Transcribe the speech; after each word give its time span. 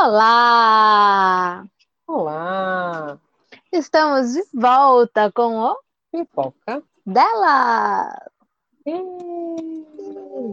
Olá! 0.00 1.66
Olá! 2.06 3.18
Estamos 3.70 4.32
de 4.32 4.42
volta 4.54 5.30
com 5.30 5.58
o 5.58 5.76
Pipoca 6.10 6.82
dela! 7.04 8.08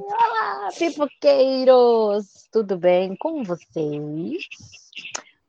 Olá, 0.04 0.70
pipoqueiros! 0.78 2.50
Tudo 2.52 2.78
bem 2.78 3.16
com 3.16 3.42
vocês? 3.44 4.44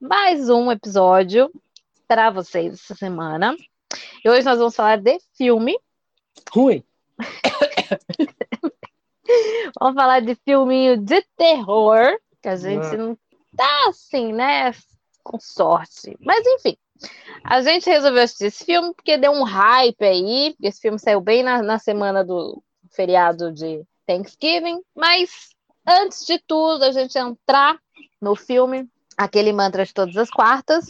Mais 0.01 0.49
um 0.49 0.71
episódio 0.71 1.51
para 2.07 2.31
vocês 2.31 2.75
essa 2.75 2.95
semana. 2.95 3.57
E 4.25 4.31
hoje 4.31 4.45
nós 4.45 4.59
vamos 4.59 4.77
falar 4.77 4.99
de 4.99 5.19
filme. 5.37 5.77
Ruim. 6.53 6.85
Vamos 9.79 9.95
falar 9.95 10.21
de 10.21 10.35
filminho 10.37 10.97
de 10.97 11.23
terror, 11.37 12.19
que 12.43 12.49
a 12.49 12.57
gente 12.57 12.87
Ah. 12.87 12.97
não 12.97 13.19
tá 13.61 13.89
assim, 13.89 14.33
né? 14.33 14.73
Com 15.23 15.39
sorte. 15.39 16.17
Mas 16.21 16.47
enfim, 16.47 16.77
a 17.45 17.61
gente 17.61 17.89
resolveu 17.89 18.23
assistir 18.23 18.47
esse 18.47 18.65
filme 18.65 18.95
porque 18.95 19.19
deu 19.19 19.33
um 19.33 19.43
hype 19.43 20.03
aí. 20.03 20.55
Esse 20.63 20.81
filme 20.81 20.99
saiu 20.99 21.21
bem 21.21 21.43
na, 21.43 21.63
na 21.63 21.79
semana 21.79 22.25
do 22.25 22.63
feriado 22.91 23.53
de 23.53 23.85
Thanksgiving. 24.07 24.81
Mas 24.97 25.51
antes 25.87 26.25
de 26.25 26.39
tudo, 26.39 26.85
a 26.85 26.93
gente 26.93 27.19
entrar 27.19 27.79
no 28.21 28.35
filme, 28.35 28.89
aquele 29.17 29.53
mantra 29.53 29.85
de 29.85 29.93
todas 29.93 30.17
as 30.17 30.31
quartas. 30.31 30.87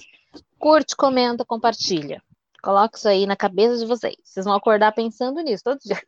Curte, 0.58 0.94
comenta, 0.94 1.44
compartilha. 1.44 2.22
Coloca 2.62 2.96
isso 2.96 3.08
aí 3.08 3.26
na 3.26 3.34
cabeça 3.34 3.78
de 3.78 3.86
vocês. 3.86 4.14
Vocês 4.22 4.44
vão 4.44 4.54
acordar 4.54 4.92
pensando 4.92 5.40
nisso 5.40 5.64
todo 5.64 5.80
dia. 5.80 6.00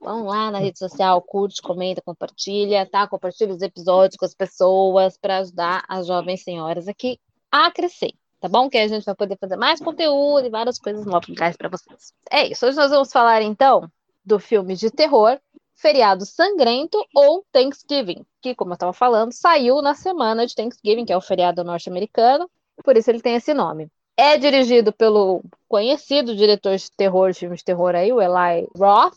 Vão 0.00 0.24
lá 0.24 0.50
na 0.50 0.58
rede 0.58 0.78
social, 0.78 1.20
curte, 1.20 1.60
comenta, 1.60 2.00
compartilha, 2.00 2.86
tá? 2.86 3.06
Compartilha 3.06 3.52
os 3.52 3.60
episódios 3.60 4.16
com 4.16 4.24
as 4.24 4.34
pessoas 4.34 5.18
para 5.18 5.38
ajudar 5.38 5.84
as 5.86 6.06
jovens 6.06 6.42
senhoras 6.42 6.88
aqui 6.88 7.20
a 7.52 7.70
crescer, 7.70 8.12
tá 8.40 8.48
bom? 8.48 8.70
Que 8.70 8.78
a 8.78 8.88
gente 8.88 9.04
vai 9.04 9.14
poder 9.14 9.36
fazer 9.38 9.56
mais 9.56 9.78
conteúdo 9.78 10.46
e 10.46 10.50
várias 10.50 10.78
coisas 10.78 11.04
novas 11.04 11.56
para 11.56 11.68
vocês. 11.68 12.14
É 12.30 12.46
isso. 12.46 12.66
Hoje 12.66 12.76
nós 12.76 12.90
vamos 12.90 13.12
falar 13.12 13.42
então 13.42 13.90
do 14.24 14.38
filme 14.38 14.74
de 14.74 14.90
terror 14.90 15.38
Feriado 15.74 16.26
Sangrento 16.26 17.02
ou 17.14 17.44
Thanksgiving, 17.50 18.24
que, 18.42 18.54
como 18.54 18.72
eu 18.72 18.74
estava 18.74 18.92
falando, 18.92 19.32
saiu 19.32 19.80
na 19.80 19.94
semana 19.94 20.46
de 20.46 20.54
Thanksgiving, 20.54 21.06
que 21.06 21.12
é 21.12 21.16
o 21.16 21.22
feriado 21.22 21.64
norte-americano, 21.64 22.50
por 22.84 22.96
isso 22.96 23.10
ele 23.10 23.22
tem 23.22 23.34
esse 23.34 23.54
nome. 23.54 23.88
É 24.14 24.36
dirigido 24.36 24.92
pelo 24.92 25.42
conhecido 25.66 26.36
diretor 26.36 26.76
de 26.76 26.90
terror, 26.90 27.32
de 27.32 27.38
filmes 27.38 27.60
de 27.60 27.64
terror 27.64 27.94
aí, 27.94 28.12
o 28.12 28.20
Eli 28.20 28.68
Roth, 28.76 29.16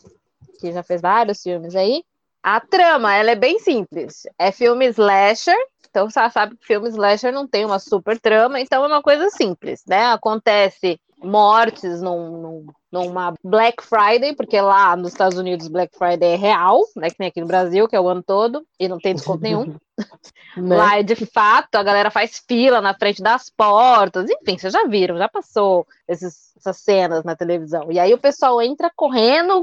que 0.58 0.72
já 0.72 0.82
fez 0.82 1.00
vários 1.00 1.42
filmes 1.42 1.74
aí. 1.74 2.02
A 2.42 2.60
trama, 2.60 3.14
ela 3.14 3.30
é 3.30 3.34
bem 3.34 3.58
simples. 3.58 4.24
É 4.38 4.52
filme 4.52 4.86
slasher, 4.88 5.56
então 5.88 6.10
você 6.10 6.28
sabe 6.30 6.56
que 6.56 6.66
filme 6.66 6.88
slasher 6.88 7.32
não 7.32 7.46
tem 7.46 7.64
uma 7.64 7.78
super 7.78 8.18
trama, 8.20 8.60
então 8.60 8.84
é 8.84 8.86
uma 8.86 9.02
coisa 9.02 9.30
simples, 9.30 9.82
né? 9.86 10.06
Acontece 10.12 11.00
mortes 11.22 12.02
num, 12.02 12.36
num- 12.42 12.66
numa 12.92 13.32
Black 13.42 13.82
Friday, 13.82 14.34
porque 14.36 14.60
lá 14.60 14.94
nos 14.94 15.12
Estados 15.12 15.38
Unidos 15.38 15.68
Black 15.68 15.96
Friday 15.96 16.34
é 16.34 16.36
real, 16.36 16.80
né? 16.96 17.08
Que 17.08 17.16
nem 17.18 17.28
aqui 17.28 17.40
no 17.40 17.46
Brasil, 17.46 17.88
que 17.88 17.96
é 17.96 18.00
o 18.00 18.08
ano 18.08 18.22
todo, 18.22 18.66
e 18.78 18.86
não 18.88 18.98
tem 18.98 19.14
desconto 19.14 19.42
nenhum. 19.42 19.64
Né? 19.64 19.78
Lá 20.76 20.98
é 20.98 21.02
de 21.02 21.14
fato, 21.26 21.76
a 21.76 21.82
galera 21.82 22.10
faz 22.10 22.42
fila 22.46 22.80
na 22.80 22.92
frente 22.94 23.22
das 23.22 23.48
portas, 23.48 24.28
enfim, 24.28 24.58
vocês 24.58 24.72
já 24.72 24.84
viram, 24.86 25.16
já 25.16 25.28
passou 25.28 25.86
esses- 26.06 26.52
essas 26.64 26.78
cenas 26.78 27.22
na 27.24 27.36
televisão. 27.36 27.92
E 27.92 27.98
aí 27.98 28.14
o 28.14 28.18
pessoal 28.18 28.60
entra 28.62 28.90
correndo 28.96 29.62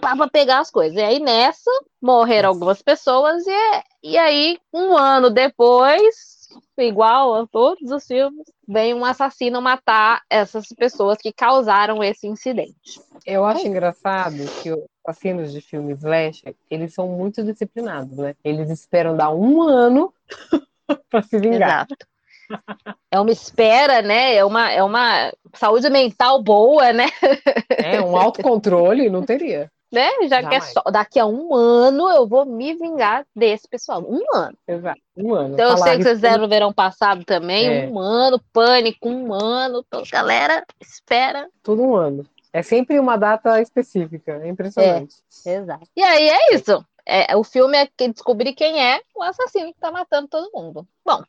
pra 0.00 0.28
pegar 0.28 0.58
as 0.58 0.70
coisas. 0.70 0.96
E 0.96 1.00
aí 1.00 1.20
nessa 1.20 1.70
morreram 2.02 2.48
algumas 2.48 2.82
pessoas, 2.82 3.46
e, 3.46 3.50
é- 3.50 3.82
e 4.02 4.18
aí, 4.18 4.58
um 4.72 4.96
ano 4.96 5.30
depois, 5.30 6.48
igual 6.78 7.34
a 7.34 7.46
todos 7.46 7.90
os 7.90 8.06
filmes, 8.06 8.46
vem 8.66 8.94
um 8.94 9.04
assassino 9.04 9.60
matar 9.60 10.22
essas 10.28 10.66
pessoas 10.68 11.18
que 11.18 11.32
causaram 11.32 12.02
esse 12.02 12.26
incidente. 12.26 13.00
Eu 13.26 13.44
acho 13.44 13.66
engraçado 13.66 14.36
que 14.62 14.72
os 14.72 14.80
assassinos 15.06 15.52
de 15.52 15.60
filmes 15.60 15.98
slasher, 15.98 16.54
eles 16.70 16.94
são 16.94 17.06
muito 17.08 17.42
disciplinados, 17.44 18.16
né? 18.16 18.34
Eles 18.42 18.70
esperam 18.70 19.14
dar 19.16 19.30
um 19.30 19.60
ano 19.62 20.12
pra 21.10 21.22
se 21.22 21.38
vingar. 21.38 21.86
Exato. 21.86 21.96
É 23.10 23.18
uma 23.18 23.30
espera, 23.30 24.02
né? 24.02 24.34
É 24.34 24.44
uma, 24.44 24.70
é 24.70 24.82
uma 24.82 25.32
saúde 25.54 25.88
mental 25.90 26.42
boa, 26.42 26.92
né? 26.92 27.06
É, 27.70 28.00
um 28.00 28.16
autocontrole 28.16 29.08
não 29.10 29.22
teria. 29.24 29.70
né? 29.92 30.08
Já 30.28 30.38
que 30.40 30.54
é 30.54 30.60
Jamais. 30.60 30.72
só 30.72 30.82
daqui 30.90 31.18
a 31.18 31.26
um 31.26 31.54
ano 31.54 32.08
eu 32.10 32.26
vou 32.26 32.44
me 32.46 32.74
vingar 32.74 33.24
desse 33.34 33.66
pessoal. 33.68 34.02
Um 34.08 34.22
ano. 34.34 34.56
Exato. 34.68 35.00
Um 35.16 35.34
ano. 35.34 35.54
Então 35.54 35.70
eu 35.70 35.78
Falar 35.78 35.86
sei 35.88 35.96
que 35.96 36.02
vocês 36.04 36.14
fizeram 36.16 36.42
no 36.42 36.48
verão 36.48 36.72
passado 36.72 37.24
também, 37.24 37.66
É. 37.84 37.88
um 37.88 37.98
ano, 37.98 38.40
pânico, 38.52 39.08
um 39.08 39.32
ano. 39.34 39.82
Então, 39.86 40.02
galera, 40.10 40.64
espera. 40.80 41.48
Tudo 41.62 41.82
um 41.82 41.96
ano. 41.96 42.24
É 42.52 42.62
sempre 42.62 42.98
uma 42.98 43.16
data 43.16 43.60
específica. 43.60 44.40
É 44.42 44.48
impressionante. 44.48 45.16
Exato. 45.46 45.86
E 45.96 46.02
aí 46.02 46.28
é 46.28 46.54
isso. 46.54 46.84
É, 47.06 47.34
o 47.36 47.42
filme 47.42 47.76
é 47.76 47.86
que 47.86 48.08
descobrir 48.08 48.52
quem 48.52 48.80
é 48.84 49.00
o 49.16 49.22
assassino 49.22 49.72
que 49.72 49.80
tá 49.80 49.90
matando 49.90 50.28
todo 50.28 50.50
mundo. 50.54 50.86
Bom, 51.04 51.22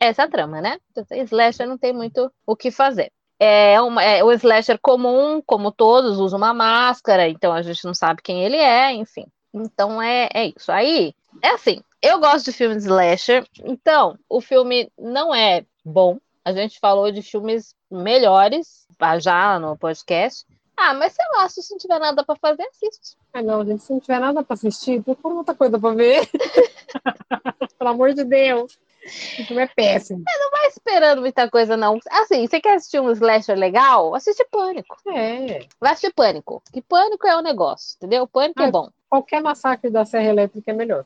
essa 0.00 0.22
é 0.22 0.24
a 0.24 0.28
trama, 0.28 0.60
né? 0.60 0.78
Então, 0.90 1.04
Slasher 1.10 1.66
não 1.66 1.78
tem 1.78 1.92
muito 1.92 2.30
o 2.46 2.56
que 2.56 2.70
fazer. 2.70 3.10
É, 3.40 3.80
uma, 3.80 4.02
é 4.02 4.24
o 4.24 4.32
slasher 4.32 4.78
comum, 4.82 5.40
como 5.40 5.70
todos, 5.70 6.18
usa 6.18 6.36
uma 6.36 6.52
máscara, 6.52 7.28
então 7.28 7.52
a 7.52 7.62
gente 7.62 7.84
não 7.84 7.94
sabe 7.94 8.20
quem 8.20 8.44
ele 8.44 8.56
é, 8.56 8.92
enfim. 8.92 9.26
Então 9.54 10.02
é, 10.02 10.28
é 10.34 10.46
isso. 10.46 10.72
Aí, 10.72 11.14
é 11.40 11.50
assim, 11.50 11.80
eu 12.02 12.18
gosto 12.18 12.46
de 12.46 12.52
filmes 12.52 12.84
slasher, 12.84 13.46
então 13.62 14.18
o 14.28 14.40
filme 14.40 14.90
não 14.98 15.32
é 15.32 15.64
bom. 15.84 16.18
A 16.44 16.52
gente 16.52 16.80
falou 16.80 17.12
de 17.12 17.22
filmes 17.22 17.74
melhores 17.88 18.86
ah, 18.98 19.18
já 19.20 19.58
no 19.58 19.76
podcast. 19.76 20.44
Ah, 20.76 20.94
mas 20.94 21.12
sei 21.12 21.24
lá, 21.36 21.48
se 21.48 21.60
não 21.70 21.78
tiver 21.78 21.98
nada 21.98 22.24
pra 22.24 22.36
fazer, 22.36 22.62
assiste. 22.62 23.16
Ah, 23.32 23.42
não, 23.42 23.64
gente, 23.64 23.82
se 23.82 23.92
não 23.92 24.00
tiver 24.00 24.18
nada 24.18 24.42
pra 24.42 24.54
assistir, 24.54 25.02
procura 25.02 25.34
outra 25.34 25.54
coisa 25.54 25.78
pra 25.78 25.90
ver. 25.92 26.28
Pelo 27.78 27.90
amor 27.90 28.14
de 28.14 28.24
Deus. 28.24 28.78
Filme 29.08 29.62
é 29.62 29.66
péssimo. 29.66 30.22
Vai 30.50 30.66
esperando 30.68 31.20
muita 31.20 31.50
coisa, 31.50 31.76
não. 31.76 31.98
Assim, 32.10 32.46
você 32.46 32.60
quer 32.60 32.76
assistir 32.76 33.00
um 33.00 33.10
slasher 33.10 33.56
legal? 33.56 34.14
Assiste 34.14 34.46
Pânico. 34.50 34.96
É. 35.08 35.66
Vai 35.80 35.92
assistir 35.92 36.12
Pânico. 36.14 36.62
Que 36.72 36.80
Pânico 36.82 37.26
é 37.26 37.36
o 37.36 37.42
negócio, 37.42 37.96
entendeu? 37.96 38.26
Pânico 38.26 38.62
é 38.62 38.66
Ah, 38.66 38.70
bom. 38.70 38.88
Qualquer 39.08 39.40
massacre 39.42 39.90
da 39.90 40.04
Serra 40.04 40.28
Elétrica 40.28 40.70
é 40.70 40.74
melhor. 40.74 41.04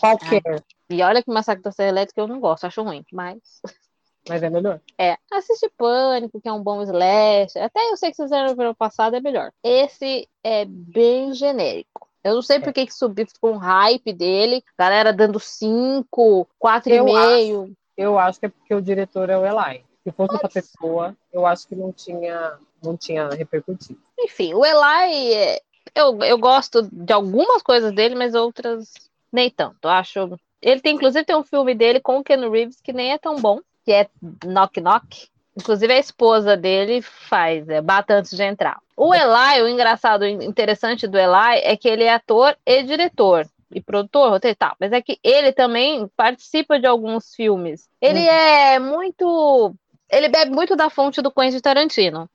Qualquer, 0.00 0.42
E 0.88 1.02
olha 1.02 1.22
que 1.22 1.30
Massacre 1.30 1.62
da 1.62 1.70
Serra 1.72 1.88
Elétrica 1.90 2.20
eu 2.20 2.28
não 2.28 2.40
gosto, 2.40 2.66
acho 2.66 2.82
ruim. 2.82 3.04
Mas, 3.12 3.38
mas 4.28 4.42
é 4.42 4.48
melhor. 4.50 4.80
é, 4.98 5.16
assiste 5.30 5.70
Pânico, 5.76 6.40
que 6.40 6.48
é 6.48 6.52
um 6.52 6.62
bom 6.62 6.82
slasher. 6.82 7.62
Até 7.62 7.80
eu 7.90 7.96
sei 7.96 8.10
que 8.10 8.16
vocês 8.16 8.26
fizeram 8.28 8.48
no 8.50 8.56
verão 8.56 8.74
passado, 8.74 9.16
é 9.16 9.20
melhor. 9.20 9.52
Esse 9.62 10.28
é 10.42 10.64
bem 10.64 11.34
genérico. 11.34 12.08
Eu 12.24 12.34
não 12.34 12.42
sei 12.42 12.60
por 12.60 12.72
que 12.72 12.86
que 12.86 12.94
subiu 12.94 13.26
com 13.40 13.52
um 13.52 13.56
hype 13.56 14.12
dele. 14.12 14.62
Galera 14.78 15.12
dando 15.12 15.40
5, 15.40 16.48
4,5. 16.62 17.72
Eu 17.96 18.18
acho 18.18 18.38
que 18.38 18.46
é 18.46 18.48
porque 18.48 18.74
o 18.74 18.80
diretor 18.80 19.28
é 19.28 19.36
o 19.36 19.44
Eli. 19.44 19.84
Se 20.04 20.10
fosse 20.12 20.32
outra 20.34 20.48
pessoa, 20.48 21.16
eu 21.32 21.46
acho 21.46 21.66
que 21.68 21.74
não 21.74 21.92
tinha, 21.92 22.58
não 22.82 22.96
tinha 22.96 23.28
repercutido. 23.28 24.00
Enfim, 24.18 24.54
o 24.54 24.64
Eli, 24.64 25.60
eu, 25.94 26.18
eu 26.22 26.38
gosto 26.38 26.88
de 26.90 27.12
algumas 27.12 27.62
coisas 27.62 27.92
dele, 27.92 28.14
mas 28.14 28.34
outras 28.34 28.92
nem 29.32 29.50
tanto. 29.50 29.78
Eu 29.82 29.90
acho. 29.90 30.38
Ele 30.60 30.80
tem, 30.80 30.94
inclusive, 30.94 31.24
tem 31.24 31.36
um 31.36 31.44
filme 31.44 31.74
dele 31.74 32.00
com 32.00 32.18
o 32.18 32.24
Ken 32.24 32.48
Reeves 32.48 32.80
que 32.80 32.92
nem 32.92 33.12
é 33.12 33.18
tão 33.18 33.36
bom, 33.36 33.60
que 33.84 33.92
é 33.92 34.08
Knock 34.44 34.80
Knock. 34.80 35.28
Inclusive, 35.56 35.92
a 35.92 35.98
esposa 35.98 36.56
dele 36.56 37.02
faz, 37.02 37.68
é 37.68 37.80
Bata 37.80 38.14
Antes 38.14 38.34
de 38.34 38.42
Entrar. 38.42 38.78
O 38.96 39.14
Eli, 39.14 39.62
o 39.62 39.68
engraçado, 39.68 40.24
interessante 40.26 41.06
do 41.06 41.18
Eli 41.18 41.60
é 41.62 41.76
que 41.76 41.88
ele 41.88 42.04
é 42.04 42.14
ator 42.14 42.56
e 42.64 42.82
diretor. 42.82 43.46
E 43.74 43.80
produtor, 43.80 44.30
roteiro 44.30 44.52
e 44.52 44.56
tal. 44.56 44.76
Mas 44.78 44.92
é 44.92 45.00
que 45.00 45.18
ele 45.24 45.50
também 45.50 46.06
participa 46.14 46.78
de 46.78 46.86
alguns 46.86 47.34
filmes. 47.34 47.88
Ele 48.00 48.20
Uhum. 48.20 48.26
é 48.26 48.78
muito. 48.78 49.74
Ele 50.10 50.28
bebe 50.28 50.50
muito 50.50 50.76
da 50.76 50.90
fonte 50.90 51.22
do 51.22 51.30
Quentin 51.32 51.58
Tarantino. 51.58 52.28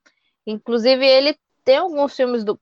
Inclusive, 0.47 1.05
ele 1.05 1.37
tem 1.63 1.77
alguns 1.77 2.15
filmes 2.15 2.43
do 2.43 2.57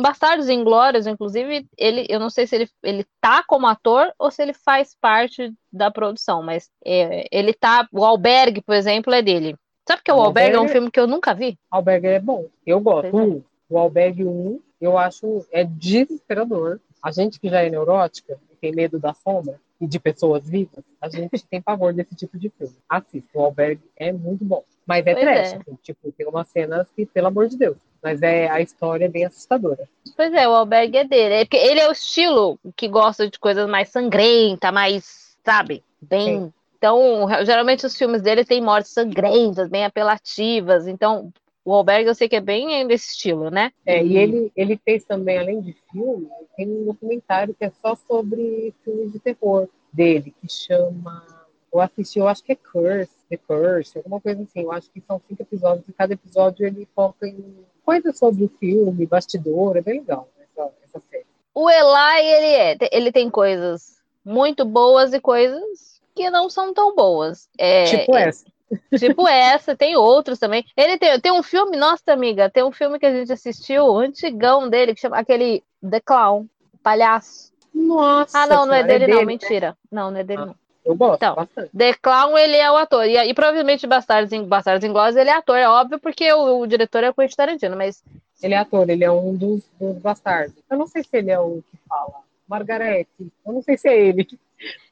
Bastardos 0.00 0.48
Inglórios, 0.48 1.08
inclusive, 1.08 1.66
ele, 1.76 2.06
eu 2.08 2.20
não 2.20 2.30
sei 2.30 2.46
se 2.46 2.54
ele, 2.54 2.70
ele 2.84 3.04
tá 3.20 3.42
como 3.44 3.66
ator 3.66 4.12
ou 4.16 4.30
se 4.30 4.40
ele 4.40 4.52
faz 4.52 4.96
parte 5.00 5.52
da 5.72 5.90
produção, 5.90 6.40
mas 6.40 6.70
é, 6.84 7.26
ele 7.32 7.52
tá, 7.52 7.88
o 7.92 8.04
Albergue, 8.04 8.62
por 8.62 8.76
exemplo, 8.76 9.12
é 9.12 9.20
dele. 9.20 9.56
Sabe 9.88 10.02
que 10.02 10.12
o 10.12 10.16
O 10.16 10.20
Albergue 10.20 10.56
é 10.56 10.60
um 10.60 10.68
filme 10.68 10.90
que 10.90 11.00
eu 11.00 11.06
nunca 11.06 11.32
vi? 11.32 11.58
Albergue 11.70 12.08
é 12.08 12.20
bom. 12.20 12.44
Eu 12.66 12.78
gosto. 12.78 13.10
Pois 13.10 13.26
é. 13.26 13.32
Um, 13.32 13.42
o 13.70 13.78
Albergue 13.78 14.22
1, 14.22 14.60
eu 14.82 14.98
acho 14.98 15.46
é 15.50 15.64
desesperador. 15.64 16.78
A 17.02 17.10
gente 17.10 17.40
que 17.40 17.48
já 17.48 17.62
é 17.62 17.70
neurótica, 17.70 18.38
tem 18.60 18.70
medo 18.70 18.98
da 18.98 19.14
sombra 19.14 19.58
e 19.80 19.86
de 19.86 19.98
pessoas 19.98 20.46
vivas, 20.46 20.84
a 21.00 21.08
gente 21.08 21.42
tem 21.46 21.62
pavor 21.62 21.94
desse 21.94 22.14
tipo 22.14 22.38
de 22.38 22.50
filme. 22.50 22.74
Assista, 22.86 23.30
o 23.32 23.40
Albergue 23.40 23.80
é 23.96 24.12
muito 24.12 24.44
bom. 24.44 24.62
Mas 24.84 25.06
é 25.06 25.14
Pois 25.14 25.24
trash, 25.24 25.52
é. 25.52 25.56
assim, 25.56 25.78
tipo, 25.82 26.12
tem 26.12 26.26
umas 26.26 26.48
cenas 26.48 26.86
que, 26.94 27.06
pelo 27.06 27.28
amor 27.28 27.48
de 27.48 27.56
Deus. 27.56 27.76
Mas 28.02 28.20
é, 28.20 28.46
a 28.50 28.60
história 28.60 29.06
é 29.06 29.08
bem 29.08 29.24
assustadora. 29.24 29.88
Pois 30.14 30.34
é, 30.34 30.46
o 30.46 30.52
Albergue 30.52 30.98
é 30.98 31.04
dele. 31.04 31.34
É 31.34 31.44
porque 31.46 31.56
ele 31.56 31.80
é 31.80 31.88
o 31.88 31.92
estilo 31.92 32.58
que 32.76 32.88
gosta 32.88 33.30
de 33.30 33.38
coisas 33.38 33.66
mais 33.66 33.88
sangrenta, 33.88 34.70
mais, 34.70 35.38
sabe, 35.42 35.82
bem 36.02 36.52
Então, 36.78 37.26
geralmente 37.44 37.84
os 37.84 37.96
filmes 37.96 38.22
dele 38.22 38.44
têm 38.44 38.62
mortes 38.62 38.92
sangrentas, 38.92 39.68
bem 39.68 39.84
apelativas. 39.84 40.86
Então, 40.86 41.32
o 41.64 41.74
Alberg 41.74 42.06
eu 42.06 42.14
sei 42.14 42.28
que 42.28 42.36
é 42.36 42.40
bem 42.40 42.86
desse 42.86 43.10
estilo, 43.10 43.50
né? 43.50 43.72
É, 43.84 44.02
e 44.02 44.16
ele, 44.16 44.52
ele 44.56 44.80
fez 44.84 45.04
também, 45.04 45.38
além 45.38 45.60
de 45.60 45.76
filme, 45.90 46.28
tem 46.56 46.68
um 46.68 46.84
documentário 46.84 47.54
que 47.54 47.64
é 47.64 47.72
só 47.82 47.96
sobre 47.96 48.72
filmes 48.84 49.12
de 49.12 49.18
terror 49.18 49.68
dele, 49.92 50.32
que 50.40 50.50
chama. 50.50 51.26
Eu 51.72 51.80
assisti, 51.80 52.20
eu 52.20 52.28
acho 52.28 52.42
que 52.44 52.52
é 52.52 52.56
Curse, 52.56 53.12
The 53.28 53.36
Curse, 53.36 53.98
alguma 53.98 54.20
coisa 54.20 54.40
assim. 54.40 54.62
Eu 54.62 54.72
acho 54.72 54.88
que 54.90 55.02
são 55.06 55.20
cinco 55.28 55.42
episódios 55.42 55.86
e 55.88 55.92
cada 55.92 56.14
episódio 56.14 56.64
ele 56.64 56.88
foca 56.94 57.26
em 57.26 57.56
coisas 57.84 58.16
sobre 58.16 58.44
o 58.44 58.52
filme, 58.60 59.04
bastidor, 59.04 59.76
é 59.76 59.82
bem 59.82 60.00
legal 60.00 60.28
essa, 60.38 60.72
essa 60.84 61.02
série. 61.10 61.26
O 61.52 61.68
Eli, 61.68 62.26
ele, 62.26 62.46
é, 62.46 62.78
ele 62.92 63.10
tem 63.10 63.28
coisas 63.28 64.00
muito 64.24 64.64
boas 64.64 65.12
e 65.12 65.20
coisas 65.20 65.97
que 66.18 66.30
não 66.30 66.50
são 66.50 66.74
tão 66.74 66.94
boas. 66.94 67.48
É, 67.56 67.84
tipo 67.84 68.16
essa. 68.16 68.44
Tipo 68.98 69.26
essa, 69.26 69.74
tem 69.74 69.96
outros 69.96 70.38
também. 70.38 70.62
Ele 70.76 70.98
tem, 70.98 71.18
tem 71.18 71.32
um 71.32 71.42
filme, 71.42 71.74
nossa 71.74 72.12
amiga, 72.12 72.50
tem 72.50 72.62
um 72.62 72.70
filme 72.70 72.98
que 72.98 73.06
a 73.06 73.10
gente 73.10 73.32
assistiu, 73.32 73.96
antigão 73.96 74.68
dele, 74.68 74.94
que 74.94 75.00
chama 75.00 75.16
aquele 75.16 75.64
The 75.88 76.00
Clown, 76.00 76.46
Palhaço. 76.82 77.50
Nossa. 77.72 78.40
Ah, 78.40 78.46
não, 78.46 78.66
não 78.66 78.74
é 78.74 78.82
dele, 78.82 79.04
é 79.04 79.06
dele 79.06 79.12
não, 79.12 79.20
né? 79.20 79.26
mentira. 79.26 79.76
Não, 79.90 80.10
não 80.10 80.20
é 80.20 80.24
dele, 80.24 80.42
ah, 80.42 80.46
não. 80.46 80.54
Eu 80.84 80.94
gosto 80.94 81.16
então, 81.16 81.34
bastante. 81.34 81.70
The 81.74 81.94
Clown, 81.94 82.36
ele 82.36 82.56
é 82.56 82.70
o 82.70 82.76
ator. 82.76 83.06
E, 83.06 83.16
e 83.16 83.32
provavelmente 83.32 83.86
Bastardos, 83.86 84.32
em, 84.32 84.44
Bastardos 84.44 84.84
Inglórios, 84.84 85.16
ele 85.16 85.30
é 85.30 85.34
ator, 85.34 85.56
é 85.56 85.66
óbvio, 85.66 85.98
porque 85.98 86.30
o, 86.30 86.60
o 86.60 86.66
diretor 86.66 87.02
é 87.04 87.08
o 87.08 87.14
Quentin 87.14 87.36
Tarantino, 87.36 87.74
mas... 87.74 88.04
Ele 88.42 88.52
é 88.52 88.58
ator, 88.58 88.90
ele 88.90 89.02
é 89.02 89.10
um 89.10 89.34
dos, 89.34 89.62
dos 89.80 89.96
bastardos. 89.96 90.54
Eu 90.70 90.76
não 90.76 90.86
sei 90.86 91.02
se 91.02 91.16
ele 91.16 91.30
é 91.30 91.40
o 91.40 91.62
que 91.70 91.78
fala. 91.88 92.20
Margarete. 92.46 93.32
Eu 93.46 93.52
não 93.52 93.62
sei 93.62 93.76
se 93.76 93.88
é 93.88 93.98
ele. 93.98 94.26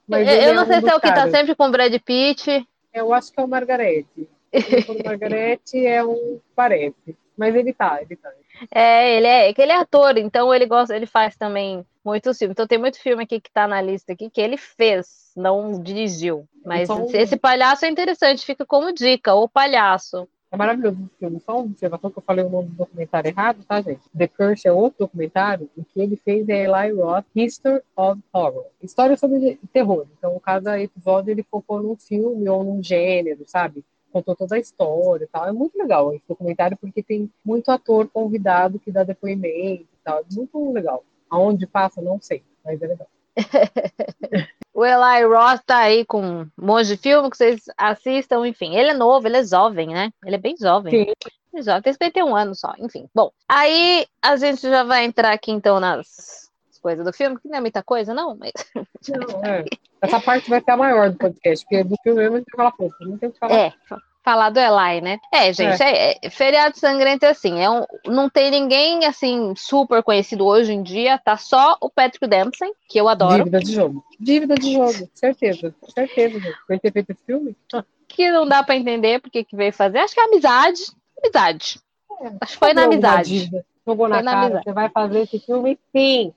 Mas 0.07 0.27
eu, 0.27 0.35
eu 0.35 0.55
não 0.55 0.63
é 0.63 0.67
sei 0.67 0.77
um 0.77 0.81
se 0.81 0.89
é 0.89 0.95
o 0.95 1.01
que 1.01 1.15
tá 1.15 1.31
sempre 1.31 1.55
com 1.55 1.71
Brad 1.71 1.95
Pitt. 2.05 2.67
Eu 2.93 3.13
acho 3.13 3.33
que 3.33 3.41
é 3.41 3.45
o 3.45 3.49
Margarete. 3.49 4.29
O 4.89 5.05
Margarete 5.05 5.85
é 5.87 6.05
um 6.05 6.41
parece. 6.55 7.17
Mas 7.37 7.55
ele 7.55 7.73
tá, 7.73 8.01
ele 8.01 8.17
tá. 8.17 8.31
É, 8.75 9.17
ele 9.17 9.27
é, 9.27 9.53
que 9.53 9.61
ele 9.61 9.73
é 9.73 9.77
ator, 9.77 10.17
então 10.17 10.55
ele 10.55 10.65
gosta, 10.65 10.97
ele 10.97 11.05
faz 11.05 11.37
também 11.37 11.85
muitos 12.03 12.39
filmes. 12.39 12.53
Então 12.55 12.67
tem 12.67 12.79
muito 12.79 12.99
filme 12.99 13.25
aqui 13.25 13.39
que 13.41 13.51
tá 13.51 13.69
na 13.69 13.83
lista 13.83 14.13
aqui 14.13 14.31
que 14.31 14.41
ele 14.41 14.57
fez, 14.57 15.33
não 15.37 15.83
dirigiu. 15.83 16.49
Mas 16.65 16.89
então, 16.89 17.07
esse 17.13 17.37
palhaço 17.37 17.85
é 17.85 17.89
interessante, 17.89 18.47
fica 18.47 18.65
como 18.65 18.93
dica, 18.93 19.35
o 19.35 19.49
palhaço. 19.49 20.27
É 20.51 20.57
maravilhoso 20.57 20.99
esse 21.01 21.19
filme. 21.19 21.41
Só 21.41 21.57
uma 21.57 21.65
observação 21.65 22.11
que 22.11 22.19
eu 22.19 22.23
falei 22.23 22.45
o 22.45 22.49
nome 22.49 22.69
do 22.69 22.77
documentário 22.77 23.29
errado, 23.29 23.65
tá, 23.65 23.81
gente? 23.81 24.01
The 24.17 24.29
Curse 24.29 24.69
é 24.69 24.73
outro 24.73 25.01
documentário. 25.01 25.69
O 25.77 25.85
que 25.85 26.01
ele 26.01 26.17
fez 26.17 26.49
é 26.49 26.65
Eli 26.65 26.93
Roth, 26.93 27.27
History 27.35 27.83
of 27.97 28.21
Horror. 28.33 28.67
História 28.83 29.17
sobre 29.17 29.59
terror. 29.73 30.07
Então, 30.17 30.39
cada 30.41 30.81
episódio 30.81 31.31
ele 31.31 31.43
focou 31.43 31.83
num 31.83 31.97
filme 31.97 32.49
ou 32.49 32.63
num 32.63 32.83
gênero, 32.83 33.45
sabe? 33.47 33.85
Contou 34.13 34.37
toda 34.37 34.55
a 34.55 34.59
história 34.59 35.25
e 35.25 35.29
tal. 35.29 35.47
É 35.47 35.53
muito 35.53 35.77
legal 35.77 36.15
esse 36.15 36.25
documentário 36.29 36.77
porque 36.77 37.03
tem 37.03 37.31
muito 37.45 37.71
ator 37.71 38.09
convidado 38.09 38.79
que 38.79 38.93
dá 38.93 39.03
depoimento 39.03 39.83
e 39.83 40.05
tal. 40.05 40.21
É 40.21 40.35
muito 40.35 40.73
legal. 40.73 41.05
Aonde 41.29 41.67
passa, 41.67 42.01
não 42.01 42.21
sei, 42.21 42.43
mas 42.65 42.81
é 42.81 42.87
legal. 42.87 43.09
Eli 44.87 45.25
Roth 45.25 45.63
tá 45.65 45.79
aí 45.79 46.05
com 46.05 46.23
um 46.23 46.51
monte 46.57 46.89
de 46.89 46.97
filme 46.97 47.31
que 47.31 47.37
vocês 47.37 47.65
assistam, 47.77 48.47
enfim. 48.47 48.77
Ele 48.77 48.91
é 48.91 48.95
novo, 48.95 49.27
ele 49.27 49.39
é 49.39 49.45
jovem, 49.45 49.89
né? 49.89 50.11
Ele 50.25 50.37
é 50.37 50.39
bem 50.39 50.57
jovem. 50.59 50.91
Sim. 50.91 51.13
Ele 51.53 51.61
é 51.61 51.63
jovem, 51.63 51.83
tem 51.83 51.93
51 51.93 52.37
anos 52.37 52.61
só, 52.61 52.73
enfim. 52.79 53.09
Bom, 53.15 53.31
aí 53.49 54.07
a 54.23 54.37
gente 54.37 54.63
já 54.63 54.85
vai 54.85 55.05
entrar 55.05 55.33
aqui 55.33 55.51
então 55.51 55.81
nas 55.81 56.47
coisas 56.87 57.05
do 57.05 57.13
filme, 57.13 57.37
que 57.41 57.49
não 57.49 57.59
é 57.59 57.61
muita 57.61 57.83
coisa, 57.83 58.15
não, 58.15 58.37
mas. 58.37 58.53
Não, 59.09 59.45
é. 59.45 59.65
Essa 60.03 60.21
parte 60.21 60.51
vai 60.51 60.61
ser 60.61 60.73
a 60.73 60.77
maior 60.77 61.11
do 61.11 61.17
podcast, 61.17 61.65
porque 61.65 61.85
do 61.85 61.97
filme 62.03 62.21
mesmo 62.21 62.37
a 62.37 62.39
gente 62.39 62.57
fala 62.57 62.73
pouco, 62.73 62.97
não 63.01 63.17
tem 63.17 63.29
o 63.29 63.33
que 63.33 63.39
falar. 63.39 63.55
É, 63.55 63.73
falar 64.27 64.51
do 64.51 64.59
Eli, 64.59 65.01
né? 65.01 65.21
É, 65.33 65.53
gente, 65.53 65.81
é. 65.81 66.11
É, 66.11 66.19
é, 66.21 66.31
feriado 66.31 66.77
sangrento 66.77 67.25
é 67.25 67.29
assim, 67.29 67.61
é 67.61 67.71
um, 67.71 67.85
não 68.05 68.29
tem 68.29 68.51
ninguém 68.51 69.05
assim 69.05 69.55
super 69.57 70.03
conhecido 70.03 70.45
hoje 70.45 70.73
em 70.73 70.83
dia, 70.83 71.17
tá 71.17 71.37
só 71.37 71.79
o 71.81 71.89
Patrick 71.89 72.27
Dempsey, 72.27 72.69
que 72.89 72.99
eu 72.99 73.09
adoro. 73.09 73.45
Dívida 73.45 73.61
de 73.61 73.73
jogo. 73.73 74.05
Dívida 74.19 74.55
de 74.57 74.73
jogo, 74.73 75.09
certeza, 75.15 75.73
certeza. 75.95 76.41
Foi 76.67 76.77
ter 76.77 76.93
feito 76.93 77.17
filme? 77.25 77.57
Que 78.09 78.29
não 78.33 78.49
dá 78.49 78.65
para 78.65 78.75
entender 78.75 79.21
porque 79.21 79.45
que 79.45 79.55
veio 79.55 79.73
fazer. 79.73 79.99
Acho 79.99 80.15
que 80.15 80.21
é 80.21 80.25
amizade, 80.25 80.83
amizade. 81.23 81.79
É, 82.21 82.27
Acho 82.41 82.53
que 82.55 82.59
foi 82.59 82.75
na 82.75 82.85
amizade. 82.85 83.51
Jogou 83.87 84.09
na, 84.09 84.23
na 84.23 84.33
cara, 84.33 84.47
amizade. 84.47 84.65
você 84.65 84.73
vai 84.73 84.89
fazer 84.89 85.21
esse 85.21 85.39
filme 85.39 85.79
sim. 85.95 86.35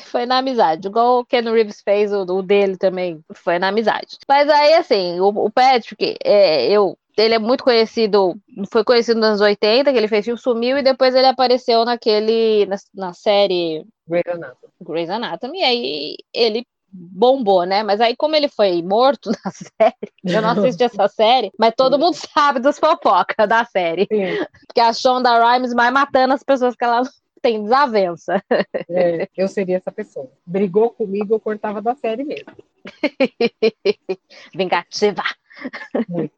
Foi 0.00 0.26
na 0.26 0.38
amizade, 0.38 0.88
igual 0.88 1.20
o 1.20 1.24
Ken 1.24 1.42
Reeves 1.42 1.80
fez 1.82 2.12
o, 2.12 2.22
o, 2.22 2.42
dele 2.42 2.76
também, 2.76 3.20
foi 3.34 3.58
na 3.58 3.68
amizade. 3.68 4.18
Mas 4.28 4.48
aí, 4.48 4.74
assim, 4.74 5.20
o, 5.20 5.28
o 5.28 5.50
Patrick, 5.50 6.16
é, 6.24 6.70
eu, 6.70 6.98
ele 7.16 7.34
é 7.34 7.38
muito 7.38 7.62
conhecido, 7.62 8.34
foi 8.70 8.84
conhecido 8.84 9.20
nos 9.20 9.28
anos 9.28 9.40
80, 9.40 9.92
que 9.92 9.98
ele 9.98 10.08
fez 10.08 10.24
filme, 10.24 10.40
sumiu, 10.40 10.78
e 10.78 10.82
depois 10.82 11.14
ele 11.14 11.26
apareceu 11.26 11.84
naquele, 11.84 12.66
na, 12.66 12.76
na 12.94 13.12
série 13.12 13.84
Grey's 14.08 14.26
Anatomy. 14.26 14.72
Grey's 14.80 15.10
Anatomy, 15.10 15.58
e 15.58 15.64
aí 15.64 16.16
ele 16.32 16.66
bombou, 16.96 17.64
né? 17.64 17.82
Mas 17.82 18.00
aí, 18.00 18.16
como 18.16 18.36
ele 18.36 18.48
foi 18.48 18.82
morto 18.82 19.30
na 19.44 19.50
série, 19.50 20.12
eu 20.24 20.42
não 20.42 20.50
assisti 20.50 20.84
essa 20.84 21.08
série, 21.08 21.52
mas 21.58 21.74
todo 21.76 21.98
mundo 21.98 22.14
sabe 22.34 22.60
dos 22.60 22.78
fofocas 22.78 23.48
da 23.48 23.64
série. 23.64 24.06
Sim. 24.10 24.44
Porque 24.66 24.80
a 24.80 24.92
Shonda 24.92 25.38
Rhimes 25.38 25.74
vai 25.74 25.90
matando 25.90 26.34
as 26.34 26.42
pessoas 26.42 26.74
que 26.74 26.84
ela 26.84 27.02
tem 27.40 27.62
desavença. 27.62 28.42
É, 28.88 29.28
eu 29.36 29.48
seria 29.48 29.76
essa 29.76 29.92
pessoa. 29.92 30.30
Brigou 30.44 30.90
comigo, 30.90 31.34
eu 31.34 31.40
cortava 31.40 31.80
da 31.80 31.94
série 31.94 32.24
mesmo. 32.24 32.52
Vingativa. 34.54 35.22
Muito. 36.08 36.34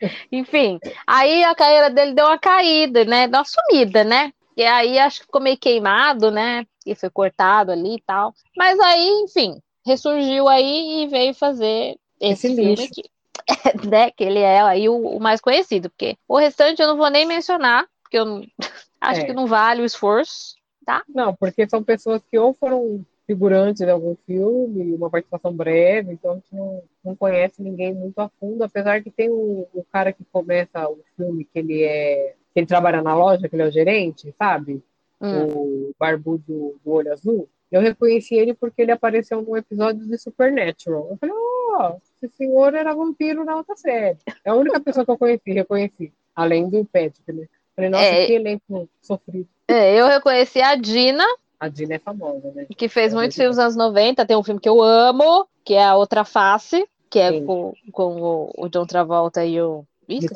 Enfim, 0.32 0.78
aí 1.06 1.44
a 1.44 1.54
carreira 1.54 1.90
dele 1.90 2.14
deu 2.14 2.26
uma 2.26 2.38
caída, 2.38 3.04
né? 3.04 3.28
Deu 3.28 3.38
uma 3.38 3.44
sumida, 3.44 4.04
né? 4.04 4.32
E 4.56 4.64
aí 4.64 4.98
acho 4.98 5.20
que 5.20 5.26
ficou 5.26 5.40
meio 5.40 5.58
queimado, 5.58 6.30
né? 6.30 6.66
E 6.84 6.94
foi 6.94 7.10
cortado 7.10 7.72
ali 7.72 7.96
e 7.96 8.02
tal. 8.02 8.34
Mas 8.56 8.78
aí, 8.80 9.08
enfim, 9.24 9.60
ressurgiu 9.86 10.48
aí 10.48 11.02
e 11.02 11.06
veio 11.06 11.34
fazer 11.34 11.96
esse, 12.20 12.46
esse 12.46 12.56
filme 12.56 12.74
lixo. 12.74 12.84
aqui. 12.84 13.02
né? 13.88 14.10
Que 14.10 14.24
ele 14.24 14.38
é 14.38 14.60
aí 14.60 14.88
o, 14.88 15.16
o, 15.16 15.20
mais 15.20 15.40
conhecido, 15.40 15.90
porque 15.90 16.16
o 16.28 16.38
restante 16.38 16.80
eu 16.80 16.88
não 16.88 16.96
vou 16.96 17.10
nem 17.10 17.26
mencionar, 17.26 17.86
porque 18.10 18.18
eu 18.18 18.44
acho 19.00 19.20
é. 19.20 19.24
que 19.24 19.32
não 19.32 19.46
vale 19.46 19.82
o 19.82 19.84
esforço, 19.84 20.56
tá? 20.84 21.04
Não, 21.08 21.34
porque 21.34 21.68
são 21.68 21.82
pessoas 21.82 22.20
que 22.28 22.36
ou 22.36 22.52
foram 22.54 23.04
figurantes 23.26 23.84
de 23.84 23.90
algum 23.90 24.16
filme, 24.26 24.92
uma 24.92 25.08
participação 25.08 25.54
breve, 25.54 26.12
então 26.12 26.32
a 26.32 26.34
gente 26.34 26.52
não, 26.52 26.82
não 27.04 27.14
conhece 27.14 27.62
ninguém 27.62 27.94
muito 27.94 28.18
a 28.18 28.28
fundo, 28.40 28.64
apesar 28.64 29.00
que 29.02 29.10
tem 29.10 29.30
o, 29.30 29.68
o 29.72 29.84
cara 29.92 30.12
que 30.12 30.24
começa 30.32 30.88
o 30.88 30.98
filme 31.16 31.44
que 31.44 31.60
ele 31.60 31.84
é 31.84 32.34
que 32.52 32.58
ele 32.58 32.66
trabalha 32.66 33.00
na 33.00 33.14
loja, 33.14 33.48
que 33.48 33.54
ele 33.54 33.62
é 33.62 33.68
o 33.68 33.70
gerente, 33.70 34.34
sabe? 34.36 34.82
Hum. 35.20 35.46
O 35.46 35.94
barbudo 35.96 36.76
do 36.84 36.90
olho 36.90 37.12
azul. 37.12 37.48
Eu 37.70 37.80
reconheci 37.80 38.34
ele 38.34 38.52
porque 38.52 38.82
ele 38.82 38.90
apareceu 38.90 39.40
num 39.40 39.56
episódio 39.56 40.04
de 40.04 40.18
Supernatural. 40.18 41.06
Eu 41.10 41.16
falei, 41.16 41.36
oh, 41.36 41.96
esse 42.20 42.34
senhor 42.34 42.74
era 42.74 42.92
vampiro 42.92 43.44
na 43.44 43.54
outra 43.54 43.76
série. 43.76 44.18
É 44.44 44.50
a 44.50 44.56
única 44.56 44.80
pessoa 44.80 45.04
que 45.04 45.12
eu 45.12 45.16
conheci, 45.18 45.52
reconheci. 45.52 46.12
Além 46.34 46.68
do 46.68 46.84
Patrick, 46.84 47.32
né? 47.32 47.46
Falei, 47.80 47.90
nossa, 47.90 48.04
é, 48.04 48.26
que 48.26 48.32
elenco 48.32 48.88
sofrido. 49.00 49.48
É, 49.66 49.94
eu 49.94 50.06
reconheci 50.06 50.60
a 50.60 50.74
Dina. 50.74 51.24
A 51.58 51.68
Dina 51.68 51.94
é 51.94 51.98
famosa, 51.98 52.50
né? 52.52 52.66
Que 52.76 52.88
fez 52.88 53.12
é 53.12 53.16
muitos 53.16 53.36
filmes 53.36 53.56
nos 53.56 53.64
anos 53.64 53.76
90. 53.76 54.26
Tem 54.26 54.36
um 54.36 54.42
filme 54.42 54.60
que 54.60 54.68
eu 54.68 54.82
amo, 54.82 55.46
que 55.64 55.74
é 55.74 55.84
A 55.84 55.96
Outra 55.96 56.24
Face, 56.24 56.86
que 57.08 57.18
é 57.18 57.40
com, 57.40 57.72
com 57.92 58.22
o, 58.22 58.52
o, 58.56 58.68
John 58.68 58.86
Travolta 58.86 59.44
e 59.44 59.60
o. 59.60 59.84
Isso, 60.08 60.26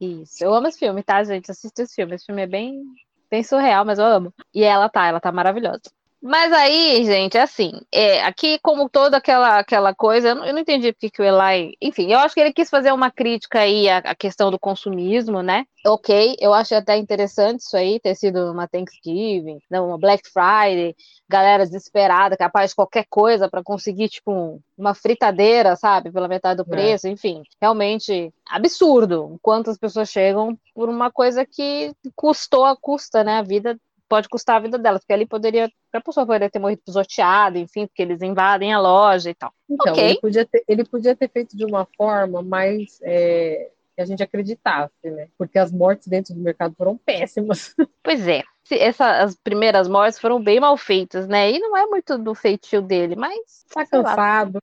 Isso. 0.00 0.44
Eu 0.44 0.54
amo 0.54 0.66
esse 0.66 0.78
filme, 0.78 1.02
tá, 1.02 1.22
gente? 1.24 1.50
Assisto 1.50 1.82
esse 1.82 1.94
filme. 1.94 2.14
Esse 2.14 2.26
filme 2.26 2.42
é 2.42 2.46
bem, 2.46 2.82
bem 3.30 3.42
surreal, 3.42 3.84
mas 3.84 3.98
eu 3.98 4.04
amo. 4.04 4.34
E 4.54 4.62
ela 4.62 4.88
tá, 4.88 5.06
ela 5.06 5.20
tá 5.20 5.30
maravilhosa. 5.32 5.82
Mas 6.22 6.52
aí, 6.52 7.02
gente, 7.06 7.38
assim, 7.38 7.72
é, 7.90 8.22
aqui, 8.22 8.58
como 8.58 8.90
toda 8.90 9.16
aquela, 9.16 9.58
aquela 9.58 9.94
coisa, 9.94 10.28
eu 10.28 10.34
não, 10.34 10.44
eu 10.44 10.52
não 10.52 10.60
entendi 10.60 10.92
porque 10.92 11.08
que 11.08 11.22
o 11.22 11.24
Eli. 11.24 11.74
Enfim, 11.80 12.12
eu 12.12 12.18
acho 12.18 12.34
que 12.34 12.40
ele 12.40 12.52
quis 12.52 12.68
fazer 12.68 12.92
uma 12.92 13.10
crítica 13.10 13.60
aí 13.60 13.88
à, 13.88 13.98
à, 13.98 14.14
questão 14.14 14.50
do 14.50 14.58
consumismo, 14.58 15.42
né? 15.42 15.64
Ok, 15.86 16.36
eu 16.38 16.52
acho 16.52 16.74
até 16.74 16.98
interessante 16.98 17.60
isso 17.60 17.74
aí, 17.74 17.98
ter 17.98 18.14
sido 18.14 18.52
uma 18.52 18.68
Thanksgiving, 18.68 19.60
uma 19.70 19.96
Black 19.96 20.28
Friday, 20.28 20.94
galera 21.26 21.64
desesperada, 21.64 22.36
capaz 22.36 22.70
de 22.70 22.76
qualquer 22.76 23.06
coisa 23.08 23.48
para 23.48 23.62
conseguir, 23.62 24.10
tipo, 24.10 24.60
uma 24.76 24.94
fritadeira, 24.94 25.74
sabe, 25.74 26.12
pela 26.12 26.28
metade 26.28 26.62
do 26.62 26.70
é. 26.70 26.70
preço, 26.70 27.06
é. 27.06 27.10
enfim, 27.10 27.42
realmente 27.58 28.30
absurdo. 28.46 29.38
Quantas 29.40 29.78
pessoas 29.78 30.10
chegam 30.10 30.58
por 30.74 30.90
uma 30.90 31.10
coisa 31.10 31.46
que 31.46 31.92
custou 32.14 32.66
a 32.66 32.76
custa, 32.76 33.24
né? 33.24 33.38
A 33.38 33.42
vida 33.42 33.78
pode 34.10 34.28
custar 34.28 34.56
a 34.56 34.60
vida 34.60 34.76
delas, 34.76 35.02
porque 35.02 35.12
ali 35.12 35.24
poderia, 35.24 35.70
a 35.92 36.00
pessoa 36.00 36.26
poderia 36.26 36.50
ter 36.50 36.58
morrido 36.58 36.82
pisoteada, 36.84 37.56
enfim, 37.60 37.86
porque 37.86 38.02
eles 38.02 38.20
invadem 38.20 38.72
a 38.72 38.80
loja 38.80 39.30
e 39.30 39.34
tal. 39.34 39.52
Então, 39.70 39.92
okay. 39.92 40.10
ele, 40.10 40.20
podia 40.20 40.44
ter, 40.44 40.64
ele 40.66 40.84
podia 40.84 41.14
ter 41.14 41.30
feito 41.30 41.56
de 41.56 41.64
uma 41.64 41.86
forma 41.96 42.42
mais 42.42 42.98
é, 43.02 43.70
que 43.94 44.02
a 44.02 44.04
gente 44.04 44.20
acreditasse, 44.20 44.92
né? 45.04 45.28
Porque 45.38 45.60
as 45.60 45.70
mortes 45.70 46.08
dentro 46.08 46.34
do 46.34 46.40
mercado 46.40 46.74
foram 46.76 46.98
péssimas. 46.98 47.74
Pois 48.02 48.26
é. 48.26 48.42
Essa, 48.70 49.22
as 49.22 49.34
primeiras 49.34 49.88
mortes 49.88 50.18
foram 50.18 50.42
bem 50.42 50.60
mal 50.60 50.76
feitas, 50.76 51.26
né? 51.26 51.50
E 51.50 51.58
não 51.58 51.76
é 51.76 51.86
muito 51.86 52.16
do 52.18 52.34
feitio 52.34 52.80
dele, 52.82 53.16
mas. 53.16 53.64
Tá 53.72 53.86
cansado. 53.86 54.60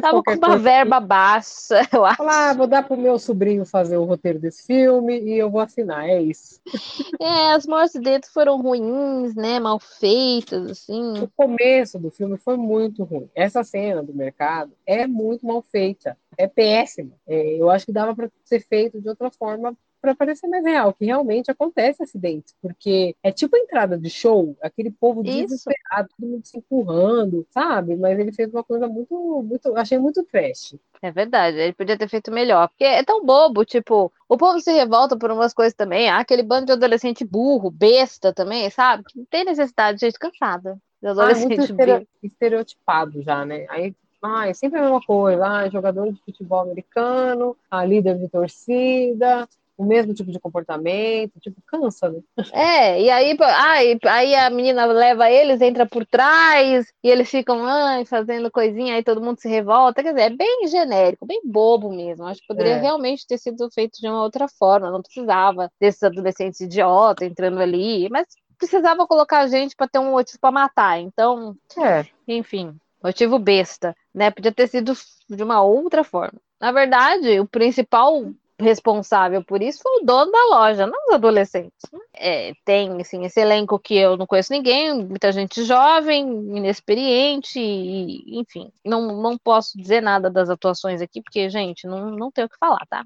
Tava 0.00 0.22
com 0.22 0.32
uma 0.32 0.56
verba 0.56 0.98
baixa, 0.98 1.80
eu 1.92 2.04
acho. 2.04 2.16
Falar, 2.16 2.50
ah, 2.50 2.54
vou 2.54 2.66
dar 2.66 2.82
pro 2.82 2.96
meu 2.96 3.18
sobrinho 3.18 3.64
fazer 3.64 3.96
o 3.96 4.04
roteiro 4.04 4.38
desse 4.38 4.66
filme 4.66 5.20
e 5.20 5.38
eu 5.38 5.50
vou 5.50 5.60
assinar, 5.60 6.08
é 6.08 6.20
isso. 6.20 6.60
É, 7.20 7.52
as 7.52 7.66
mortes 7.66 8.00
dele 8.00 8.22
foram 8.32 8.60
ruins, 8.60 9.34
né? 9.34 9.58
Mal 9.58 9.78
feitas, 9.78 10.70
assim. 10.70 11.20
O 11.20 11.28
começo 11.36 11.98
do 11.98 12.10
filme 12.10 12.36
foi 12.36 12.56
muito 12.56 13.02
ruim. 13.02 13.28
Essa 13.34 13.64
cena 13.64 14.02
do 14.02 14.14
mercado 14.14 14.72
é 14.86 15.06
muito 15.06 15.44
mal 15.44 15.62
feita. 15.62 16.16
É 16.36 16.46
péssima. 16.46 17.12
É, 17.26 17.56
eu 17.60 17.68
acho 17.70 17.86
que 17.86 17.92
dava 17.92 18.14
para 18.14 18.30
ser 18.44 18.60
feito 18.60 19.00
de 19.00 19.08
outra 19.08 19.30
forma 19.30 19.76
para 20.00 20.14
parecer 20.14 20.46
mais 20.48 20.64
real, 20.64 20.92
que 20.92 21.04
realmente 21.04 21.50
acontece 21.50 22.02
acidentes, 22.02 22.54
porque 22.60 23.14
é 23.22 23.32
tipo 23.32 23.56
entrada 23.56 23.98
de 23.98 24.08
show, 24.08 24.56
aquele 24.62 24.90
povo 24.90 25.22
Isso. 25.24 25.38
desesperado, 25.38 26.08
todo 26.16 26.28
mundo 26.28 26.46
se 26.46 26.58
empurrando, 26.58 27.46
sabe? 27.50 27.96
Mas 27.96 28.18
ele 28.18 28.32
fez 28.32 28.52
uma 28.52 28.64
coisa 28.64 28.88
muito, 28.88 29.42
muito, 29.42 29.76
achei 29.76 29.98
muito 29.98 30.22
trash. 30.24 30.76
É 31.02 31.10
verdade, 31.10 31.58
ele 31.58 31.72
podia 31.72 31.98
ter 31.98 32.08
feito 32.08 32.30
melhor, 32.30 32.68
porque 32.68 32.84
é 32.84 33.02
tão 33.04 33.24
bobo, 33.24 33.64
tipo, 33.64 34.12
o 34.28 34.36
povo 34.36 34.60
se 34.60 34.72
revolta 34.72 35.16
por 35.16 35.30
umas 35.30 35.54
coisas 35.54 35.74
também, 35.74 36.08
ah, 36.08 36.18
aquele 36.18 36.42
bando 36.42 36.66
de 36.66 36.72
adolescente 36.72 37.24
burro, 37.24 37.70
besta 37.70 38.32
também, 38.32 38.68
sabe? 38.70 39.04
Não 39.14 39.24
tem 39.24 39.44
necessidade 39.44 39.98
de 39.98 40.06
gente 40.06 40.18
cansada. 40.18 40.78
De 41.00 41.08
adolescente 41.08 41.60
ah, 41.60 41.64
é 41.64 41.96
muito 41.96 42.08
estereotipado 42.22 43.22
já, 43.22 43.44
né? 43.44 43.66
Aí 43.68 43.94
ah, 44.22 44.48
é 44.48 44.54
sempre 44.54 44.78
a 44.78 44.82
mesma 44.82 45.00
coisa, 45.00 45.46
ah, 45.46 45.68
jogador 45.68 46.12
de 46.12 46.20
futebol 46.22 46.60
americano, 46.60 47.56
a 47.70 47.84
líder 47.84 48.18
de 48.18 48.28
torcida, 48.28 49.48
o 49.78 49.84
mesmo 49.84 50.12
tipo 50.12 50.32
de 50.32 50.40
comportamento, 50.40 51.38
tipo, 51.40 51.62
cansa, 51.64 52.08
né? 52.10 52.20
É, 52.52 53.00
e 53.00 53.08
aí, 53.08 53.36
aí, 53.40 53.98
aí 54.04 54.34
a 54.34 54.50
menina 54.50 54.84
leva 54.84 55.30
eles, 55.30 55.60
entra 55.60 55.86
por 55.86 56.04
trás, 56.04 56.88
e 57.02 57.08
eles 57.08 57.30
ficam 57.30 57.64
ai, 57.64 58.04
fazendo 58.04 58.50
coisinha, 58.50 58.96
aí 58.96 59.04
todo 59.04 59.22
mundo 59.22 59.38
se 59.38 59.48
revolta. 59.48 60.02
Quer 60.02 60.10
dizer, 60.10 60.32
é 60.32 60.36
bem 60.36 60.66
genérico, 60.66 61.24
bem 61.24 61.40
bobo 61.44 61.90
mesmo. 61.90 62.26
Acho 62.26 62.40
que 62.40 62.48
poderia 62.48 62.74
é. 62.74 62.80
realmente 62.80 63.24
ter 63.24 63.38
sido 63.38 63.70
feito 63.70 64.00
de 64.00 64.08
uma 64.08 64.20
outra 64.20 64.48
forma, 64.48 64.90
não 64.90 65.00
precisava 65.00 65.70
desses 65.80 66.02
adolescentes 66.02 66.60
idiotas 66.60 67.28
entrando 67.28 67.60
ali, 67.60 68.08
mas 68.10 68.26
precisava 68.58 69.06
colocar 69.06 69.46
gente 69.46 69.76
para 69.76 69.86
ter 69.86 70.00
um 70.00 70.10
motivo 70.10 70.40
para 70.40 70.50
matar. 70.50 70.98
Então, 70.98 71.56
é. 71.78 72.04
enfim, 72.26 72.74
motivo 73.00 73.38
besta, 73.38 73.94
né? 74.12 74.32
Podia 74.32 74.52
ter 74.52 74.66
sido 74.66 74.92
de 75.30 75.42
uma 75.44 75.62
outra 75.62 76.02
forma. 76.02 76.40
Na 76.60 76.72
verdade, 76.72 77.38
o 77.38 77.46
principal 77.46 78.32
responsável 78.58 79.42
por 79.42 79.62
isso 79.62 79.80
foi 79.82 80.00
o 80.00 80.04
dono 80.04 80.32
da 80.32 80.44
loja, 80.46 80.86
não 80.86 80.98
os 81.08 81.14
adolescentes. 81.14 81.78
É, 82.14 82.52
tem 82.64 83.00
assim, 83.00 83.24
esse 83.24 83.40
elenco 83.40 83.78
que 83.78 83.96
eu 83.96 84.16
não 84.16 84.26
conheço 84.26 84.52
ninguém, 84.52 85.04
muita 85.04 85.30
gente 85.30 85.62
jovem, 85.62 86.26
inexperiente, 86.56 87.60
e, 87.60 88.38
enfim, 88.38 88.70
não, 88.84 89.20
não 89.22 89.38
posso 89.38 89.78
dizer 89.78 90.02
nada 90.02 90.28
das 90.28 90.50
atuações 90.50 91.00
aqui, 91.00 91.22
porque, 91.22 91.48
gente, 91.48 91.86
não, 91.86 92.10
não 92.10 92.30
tenho 92.30 92.46
o 92.46 92.50
que 92.50 92.58
falar, 92.58 92.84
tá? 92.88 93.04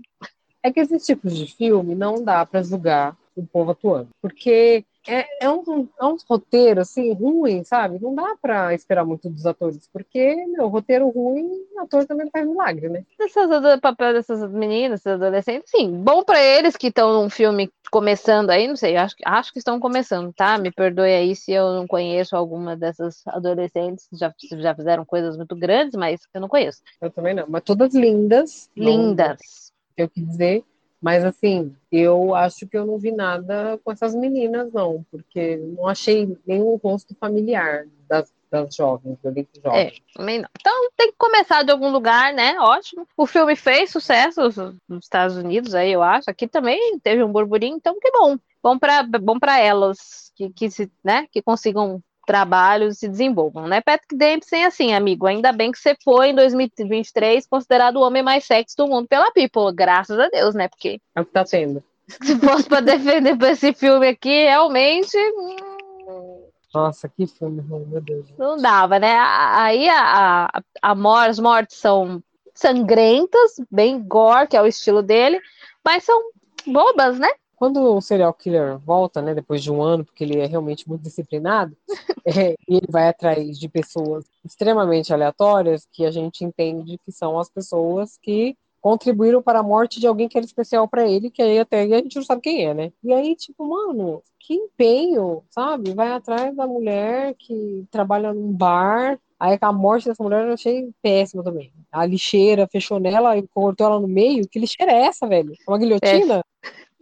É 0.62 0.72
que 0.72 0.80
esses 0.80 1.04
tipos 1.04 1.36
de 1.36 1.46
filme 1.46 1.94
não 1.94 2.22
dá 2.22 2.46
para 2.46 2.62
julgar 2.62 3.16
o 3.36 3.46
povo 3.46 3.72
atuando, 3.72 4.08
porque 4.20 4.84
é, 5.06 5.44
é, 5.44 5.50
um, 5.50 5.88
é 6.00 6.04
um 6.04 6.16
roteiro 6.28 6.80
assim 6.80 7.12
ruim, 7.12 7.64
sabe? 7.64 7.98
Não 8.00 8.14
dá 8.14 8.36
para 8.40 8.74
esperar 8.74 9.04
muito 9.04 9.28
dos 9.28 9.44
atores, 9.46 9.88
porque 9.92 10.46
meu 10.46 10.68
roteiro 10.68 11.08
ruim, 11.08 11.50
o 11.74 11.80
ator 11.80 12.06
também 12.06 12.30
faz 12.30 12.46
milagre, 12.46 12.88
né? 12.88 13.04
Essas, 13.20 13.50
o 13.50 13.80
papel 13.80 14.12
dessas 14.12 14.50
meninas, 14.50 15.00
esses 15.00 15.12
adolescentes, 15.12 15.70
sim, 15.70 15.90
bom 16.02 16.22
para 16.22 16.40
eles 16.40 16.76
que 16.76 16.88
estão 16.88 17.12
num 17.12 17.28
filme 17.28 17.70
começando 17.90 18.50
aí, 18.50 18.66
não 18.66 18.76
sei, 18.76 18.96
acho, 18.96 19.14
acho 19.24 19.52
que 19.52 19.58
estão 19.58 19.78
começando, 19.78 20.32
tá? 20.32 20.56
Me 20.56 20.70
perdoe 20.70 21.12
aí 21.12 21.36
se 21.36 21.52
eu 21.52 21.72
não 21.74 21.86
conheço 21.86 22.34
alguma 22.36 22.76
dessas 22.76 23.22
adolescentes, 23.26 24.06
já, 24.12 24.32
já 24.56 24.74
fizeram 24.74 25.04
coisas 25.04 25.36
muito 25.36 25.54
grandes, 25.56 25.94
mas 25.94 26.20
eu 26.32 26.40
não 26.40 26.48
conheço. 26.48 26.80
Eu 27.00 27.10
também 27.10 27.34
não, 27.34 27.44
mas 27.48 27.62
todas 27.62 27.94
lindas. 27.94 28.70
Lindas. 28.76 29.72
Não, 29.96 30.04
eu 30.04 30.08
quis 30.08 30.26
dizer 30.26 30.64
mas 31.02 31.24
assim, 31.24 31.74
eu 31.90 32.32
acho 32.32 32.64
que 32.68 32.78
eu 32.78 32.86
não 32.86 32.96
vi 32.96 33.10
nada 33.10 33.76
com 33.82 33.90
essas 33.90 34.14
meninas, 34.14 34.72
não, 34.72 35.04
porque 35.10 35.56
não 35.56 35.88
achei 35.88 36.38
nenhum 36.46 36.76
rosto 36.76 37.12
familiar 37.18 37.86
das, 38.08 38.32
das 38.48 38.72
jovens, 38.72 39.18
do 39.20 39.28
elenco 39.28 39.50
jovem. 39.62 39.88
É, 39.88 39.92
também 40.14 40.38
não. 40.38 40.48
Então 40.60 40.90
tem 40.96 41.10
que 41.10 41.18
começar 41.18 41.64
de 41.64 41.72
algum 41.72 41.90
lugar, 41.90 42.32
né? 42.32 42.56
Ótimo. 42.60 43.04
O 43.16 43.26
filme 43.26 43.56
fez 43.56 43.90
sucesso 43.90 44.42
nos 44.88 45.04
Estados 45.04 45.36
Unidos, 45.36 45.74
aí 45.74 45.90
eu 45.90 46.04
acho. 46.04 46.30
Aqui 46.30 46.46
também 46.46 47.00
teve 47.00 47.24
um 47.24 47.32
burburinho, 47.32 47.76
então 47.76 47.98
que 47.98 48.10
bom. 48.12 48.38
Bom 48.62 48.78
para 48.78 49.02
bom 49.02 49.36
elas 49.58 50.30
que, 50.36 50.50
que, 50.50 50.70
se, 50.70 50.88
né, 51.02 51.26
que 51.32 51.42
consigam 51.42 52.00
trabalhos 52.32 52.98
se 52.98 53.06
desenvolvam, 53.06 53.68
né? 53.68 53.82
Patrick 53.82 54.16
Dempsey, 54.16 54.64
assim, 54.64 54.94
amigo, 54.94 55.26
ainda 55.26 55.52
bem 55.52 55.70
que 55.70 55.78
você 55.78 55.94
foi 56.02 56.30
em 56.30 56.34
2023 56.34 57.46
considerado 57.46 57.96
o 57.96 58.00
homem 58.00 58.22
mais 58.22 58.46
sexy 58.46 58.74
do 58.74 58.88
mundo 58.88 59.06
pela 59.06 59.30
People, 59.32 59.70
graças 59.74 60.18
a 60.18 60.28
Deus, 60.28 60.54
né? 60.54 60.66
Porque 60.66 60.98
é 61.14 61.20
o 61.20 61.26
que 61.26 61.30
tá 61.32 61.44
tendo. 61.44 61.84
Se 62.08 62.38
fosse 62.38 62.66
para 62.66 62.80
defender 62.80 63.36
esse 63.42 63.74
filme 63.74 64.08
aqui, 64.08 64.44
realmente 64.44 65.14
hum, 65.18 66.48
nossa, 66.74 67.06
que 67.06 67.26
filme 67.26 67.60
ruim, 67.60 67.84
meu 67.84 68.00
Deus. 68.00 68.26
Não 68.38 68.56
dava, 68.56 68.98
né? 68.98 69.14
Aí 69.18 69.86
a, 69.90 70.46
a, 70.46 70.62
a 70.80 70.94
mor 70.94 71.28
as 71.28 71.38
mortes 71.38 71.76
são 71.76 72.22
sangrentas, 72.54 73.56
bem 73.70 74.02
gore, 74.02 74.48
que 74.48 74.56
é 74.56 74.62
o 74.62 74.66
estilo 74.66 75.02
dele, 75.02 75.38
mas 75.84 76.02
são 76.04 76.18
bobas, 76.66 77.18
né? 77.18 77.28
Quando 77.62 77.94
o 77.94 78.00
serial 78.00 78.34
killer 78.34 78.76
volta, 78.76 79.22
né, 79.22 79.36
depois 79.36 79.62
de 79.62 79.70
um 79.70 79.80
ano, 79.80 80.04
porque 80.04 80.24
ele 80.24 80.40
é 80.40 80.46
realmente 80.46 80.88
muito 80.88 81.02
disciplinado, 81.02 81.76
é, 82.26 82.56
e 82.68 82.74
ele 82.74 82.88
vai 82.90 83.06
atrás 83.06 83.56
de 83.56 83.68
pessoas 83.68 84.24
extremamente 84.44 85.14
aleatórias, 85.14 85.86
que 85.92 86.04
a 86.04 86.10
gente 86.10 86.44
entende 86.44 86.98
que 87.04 87.12
são 87.12 87.38
as 87.38 87.48
pessoas 87.48 88.18
que 88.20 88.56
contribuíram 88.80 89.40
para 89.40 89.60
a 89.60 89.62
morte 89.62 90.00
de 90.00 90.08
alguém 90.08 90.28
que 90.28 90.36
era 90.36 90.44
especial 90.44 90.88
para 90.88 91.08
ele, 91.08 91.30
que 91.30 91.40
aí 91.40 91.60
até 91.60 91.82
aí 91.82 91.94
a 91.94 91.98
gente 91.98 92.16
não 92.16 92.24
sabe 92.24 92.42
quem 92.42 92.66
é, 92.66 92.74
né? 92.74 92.92
E 93.00 93.12
aí, 93.12 93.36
tipo, 93.36 93.64
mano, 93.64 94.20
que 94.40 94.54
empenho, 94.54 95.44
sabe? 95.48 95.94
Vai 95.94 96.10
atrás 96.10 96.56
da 96.56 96.66
mulher 96.66 97.32
que 97.38 97.86
trabalha 97.92 98.34
num 98.34 98.52
bar. 98.52 99.20
Aí 99.38 99.56
a 99.60 99.72
morte 99.72 100.08
dessa 100.08 100.22
mulher 100.22 100.48
eu 100.48 100.54
achei 100.54 100.90
péssima 101.00 101.44
também. 101.44 101.72
A 101.92 102.04
lixeira 102.04 102.66
fechou 102.66 102.98
nela 102.98 103.38
e 103.38 103.46
cortou 103.46 103.86
ela 103.86 104.00
no 104.00 104.08
meio. 104.08 104.48
Que 104.48 104.58
lixeira 104.58 104.90
é 104.90 105.02
essa, 105.02 105.28
velho? 105.28 105.52
É 105.52 105.70
uma 105.70 105.78
guilhotina? 105.78 106.42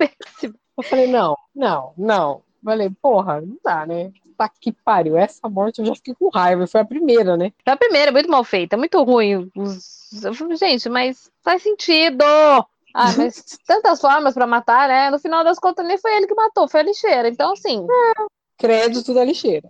Péssimo. 0.09 0.54
Eu 0.76 0.85
falei, 0.85 1.07
não, 1.07 1.37
não, 1.54 1.92
não. 1.97 2.42
Falei, 2.64 2.90
porra, 3.02 3.40
não 3.40 3.57
dá, 3.62 3.87
né? 3.87 4.12
Tá 4.37 4.49
que 4.49 4.73
pariu. 4.73 5.16
Essa 5.16 5.49
morte 5.49 5.80
eu 5.80 5.87
já 5.87 5.95
fiquei 5.95 6.14
com 6.14 6.28
raiva. 6.28 6.66
Foi 6.66 6.80
a 6.80 6.85
primeira, 6.85 7.37
né? 7.37 7.52
Foi 7.64 7.73
a 7.73 7.76
primeira, 7.76 8.12
muito 8.12 8.30
mal 8.30 8.45
feita, 8.45 8.76
muito 8.76 9.02
ruim. 9.02 9.50
Gente, 10.59 10.88
mas 10.88 11.30
faz 11.42 11.62
sentido. 11.62 12.25
Ah, 12.25 13.12
mas 13.16 13.45
tantas 13.66 14.00
formas 14.00 14.35
para 14.35 14.47
matar, 14.47 14.88
né? 14.88 15.11
No 15.11 15.19
final 15.19 15.45
das 15.45 15.59
contas, 15.59 15.87
nem 15.87 15.99
foi 15.99 16.16
ele 16.16 16.26
que 16.26 16.35
matou, 16.35 16.69
foi 16.69 16.80
a 16.80 16.85
lixeira. 16.85 17.28
Então, 17.28 17.52
assim. 17.52 17.87
É, 17.87 18.26
crédito 18.59 19.14
da 19.14 19.25
lixeira. 19.25 19.69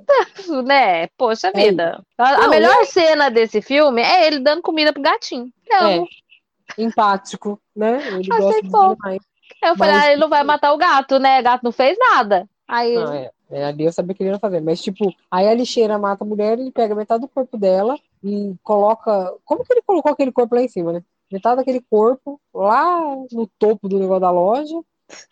né? 0.65 1.07
Poxa 1.17 1.49
é 1.49 1.53
vida. 1.53 2.03
A, 2.19 2.33
não, 2.33 2.43
a, 2.45 2.49
melhor 2.49 2.75
não. 2.75 2.85
cena 2.85 3.31
desse 3.31 3.61
filme 3.63 4.03
é 4.03 4.27
ele 4.27 4.41
dando 4.41 4.63
comida 4.63 4.93
pro 4.93 5.03
gatinho. 5.03 5.51
É. 5.73 6.83
Empático, 6.83 7.61
né? 7.75 8.07
Ele 8.07 8.33
Achei 8.33 8.63
gosta 8.69 9.21
eu 9.63 9.77
falei, 9.77 9.95
mas, 9.95 10.05
ah, 10.05 10.13
ele 10.13 10.21
não 10.21 10.29
vai 10.29 10.45
matar 10.45 10.73
o 10.73 10.79
gato, 10.79 11.19
né? 11.19 11.41
O 11.41 11.43
gato 11.43 11.63
não 11.63 11.73
fez 11.73 11.97
nada. 11.99 12.49
Aí. 12.67 12.95
Não, 12.95 13.13
é, 13.13 13.31
é, 13.51 13.65
ali 13.65 13.85
eu 13.85 13.93
sabia 13.93 14.15
que 14.15 14.23
ele 14.23 14.31
ia 14.31 14.39
fazer. 14.39 14.61
Mas, 14.61 14.81
tipo, 14.81 15.13
aí 15.31 15.49
a 15.49 15.55
lixeira 15.55 15.99
mata 15.99 16.25
a 16.25 16.27
mulher, 16.27 16.59
ele 16.59 16.71
pega 16.71 16.95
metade 16.95 17.23
do 17.23 17.29
corpo 17.29 17.59
dela 17.59 17.99
e 18.23 18.55
coloca. 18.63 19.35
Como 19.45 19.65
que 19.65 19.73
ele 19.73 19.83
colocou 19.83 20.13
aquele 20.13 20.33
corpo 20.33 20.55
lá 20.55 20.63
em 20.63 20.69
cima, 20.69 20.93
né? 20.93 21.03
Metade 21.31 21.57
daquele 21.57 21.81
corpo 21.81 22.41
lá 22.53 23.01
no 23.33 23.47
topo 23.59 23.89
do 23.89 23.99
negócio 23.99 24.21
da 24.21 24.31
loja 24.31 24.81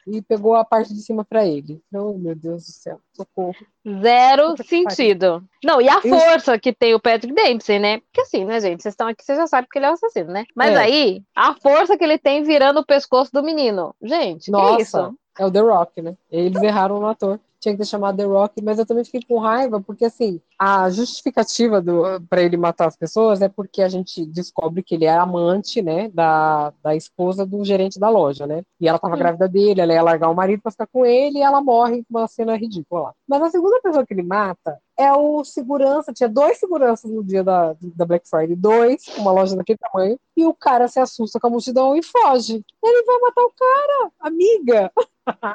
e 0.07 0.23
pegou 0.23 0.55
a 0.55 0.65
parte 0.65 0.95
de 0.95 1.01
cima 1.01 1.25
para 1.25 1.47
ele. 1.47 1.81
Oh, 1.93 2.15
meu 2.15 2.35
Deus 2.35 2.65
do 2.65 2.73
céu, 2.73 3.01
socorro. 3.13 3.57
Zero 4.03 4.57
sentido. 4.65 5.43
Não, 5.65 5.81
e 5.81 5.89
a 5.89 6.01
força 6.01 6.59
que 6.59 6.73
tem 6.73 6.95
o 6.95 7.01
Patrick 7.01 7.35
Dempsey, 7.35 7.79
né? 7.79 7.99
Porque 7.99 8.23
assim, 8.23 8.45
né, 8.45 8.61
gente? 8.61 8.83
Vocês 8.83 8.93
estão 8.93 9.09
aqui, 9.09 9.25
vocês 9.25 9.39
já 9.39 9.47
sabem 9.47 9.69
que 9.71 9.79
ele 9.79 9.87
é 9.87 9.91
o 9.91 9.95
assassino, 9.95 10.33
né? 10.33 10.45
Mas 10.55 10.75
é. 10.75 10.79
aí, 10.79 11.23
a 11.35 11.55
força 11.55 11.97
que 11.97 12.05
ele 12.05 12.19
tem 12.19 12.43
virando 12.43 12.81
o 12.81 12.87
pescoço 12.87 13.31
do 13.33 13.43
menino. 13.43 13.95
Gente, 14.03 14.51
Nossa, 14.51 14.77
que 14.77 14.83
isso? 14.83 15.19
É 15.39 15.47
o 15.47 15.51
The 15.51 15.61
Rock, 15.61 16.03
né? 16.03 16.17
Eles 16.31 16.63
erraram 16.63 17.01
no 17.01 17.07
ator. 17.07 17.41
Tinha 17.61 17.75
que 17.75 17.79
ter 17.79 17.87
chamado 17.87 18.17
The 18.17 18.25
Rock, 18.25 18.63
mas 18.63 18.79
eu 18.79 18.87
também 18.87 19.05
fiquei 19.05 19.23
com 19.23 19.39
raiva, 19.39 19.81
porque 19.81 20.05
assim, 20.05 20.41
a 20.59 20.91
justificativa 20.91 21.83
para 22.29 22.43
ele 22.43 22.57
matar 22.57 22.89
as 22.89 22.97
pessoas 22.97 23.41
é 23.41 23.49
porque 23.49 23.81
a 23.81 23.89
gente 23.89 24.27
descobre 24.27 24.83
que 24.83 24.97
ele 24.97 25.05
é 25.05 25.17
amante, 25.17 25.81
né, 25.81 26.09
da, 26.09 26.73
da 26.83 26.97
esposa 26.97 27.47
do 27.47 27.65
gerente 27.65 27.99
da 28.01 28.09
loja, 28.09 28.47
né? 28.47 28.63
E 28.81 28.89
ela 28.89 28.99
tava 28.99 29.15
hum. 29.15 29.19
grávida 29.19 29.49
dele, 29.49 29.81
ela 29.81 29.95
ia 29.95 30.03
largar 30.03 30.29
o 30.29 30.35
marido 30.35 30.61
pra 30.61 30.73
ficar 30.73 30.89
com 30.89 31.07
ele 31.07 31.39
e 31.39 31.43
ela 31.43 31.61
morre 31.61 31.99
com 31.99 32.19
uma 32.19 32.27
cena 32.27 32.57
ridícula 32.57 33.03
lá. 33.03 33.15
Mas 33.29 33.43
a 33.43 33.51
segunda 33.51 33.81
pessoa 33.81 34.05
que 34.05 34.13
ele 34.13 34.23
mata 34.23 34.79
é 34.99 35.13
o 35.13 35.45
segurança. 35.45 36.13
Tinha 36.13 36.29
dois 36.29 36.59
seguranças 36.59 37.09
no 37.09 37.23
dia 37.23 37.45
da, 37.45 37.77
da 37.81 38.05
Black 38.05 38.29
Friday, 38.29 38.57
dois, 38.57 39.07
uma 39.17 39.31
loja 39.31 39.55
daquele 39.55 39.79
tamanho, 39.79 40.19
e 40.37 40.45
o 40.45 40.53
cara 40.53 40.89
se 40.89 40.99
assusta 40.99 41.39
com 41.39 41.47
a 41.47 41.51
multidão 41.51 41.97
e 41.97 42.03
foge. 42.03 42.65
Ele 42.83 43.05
vai 43.05 43.19
matar 43.21 43.43
o 43.43 43.53
cara, 43.57 44.11
amiga. 44.21 44.93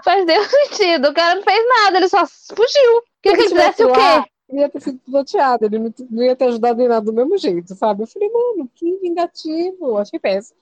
Faz 0.04 0.24
nenhum 0.26 0.46
sentido. 0.46 1.10
O 1.10 1.14
cara 1.14 1.36
não 1.36 1.44
fez 1.44 1.66
nada, 1.68 1.98
ele 1.98 2.08
só 2.08 2.26
fugiu. 2.26 3.04
Queria 3.22 3.38
que 3.38 3.44
ele 3.44 3.50
fizesse 3.50 3.84
o 3.84 3.92
quê? 3.92 4.00
Ele 4.00 4.33
ia 4.52 4.70
ter 4.70 4.82
sido 4.82 5.00
pisoteado, 5.00 5.66
ele 5.66 5.80
não, 5.80 6.24
ia 6.24 6.36
ter 6.36 6.46
ajudado 6.46 6.82
em 6.82 6.88
nada 6.88 7.06
do 7.06 7.14
mesmo 7.14 7.38
jeito, 7.38 7.74
sabe? 7.76 8.04
Eu 8.04 8.08
falei, 8.08 8.30
mano, 8.30 8.70
que 8.76 8.98
vingativo. 8.98 9.98
Achei 9.98 10.20
péssimo. 10.20 10.58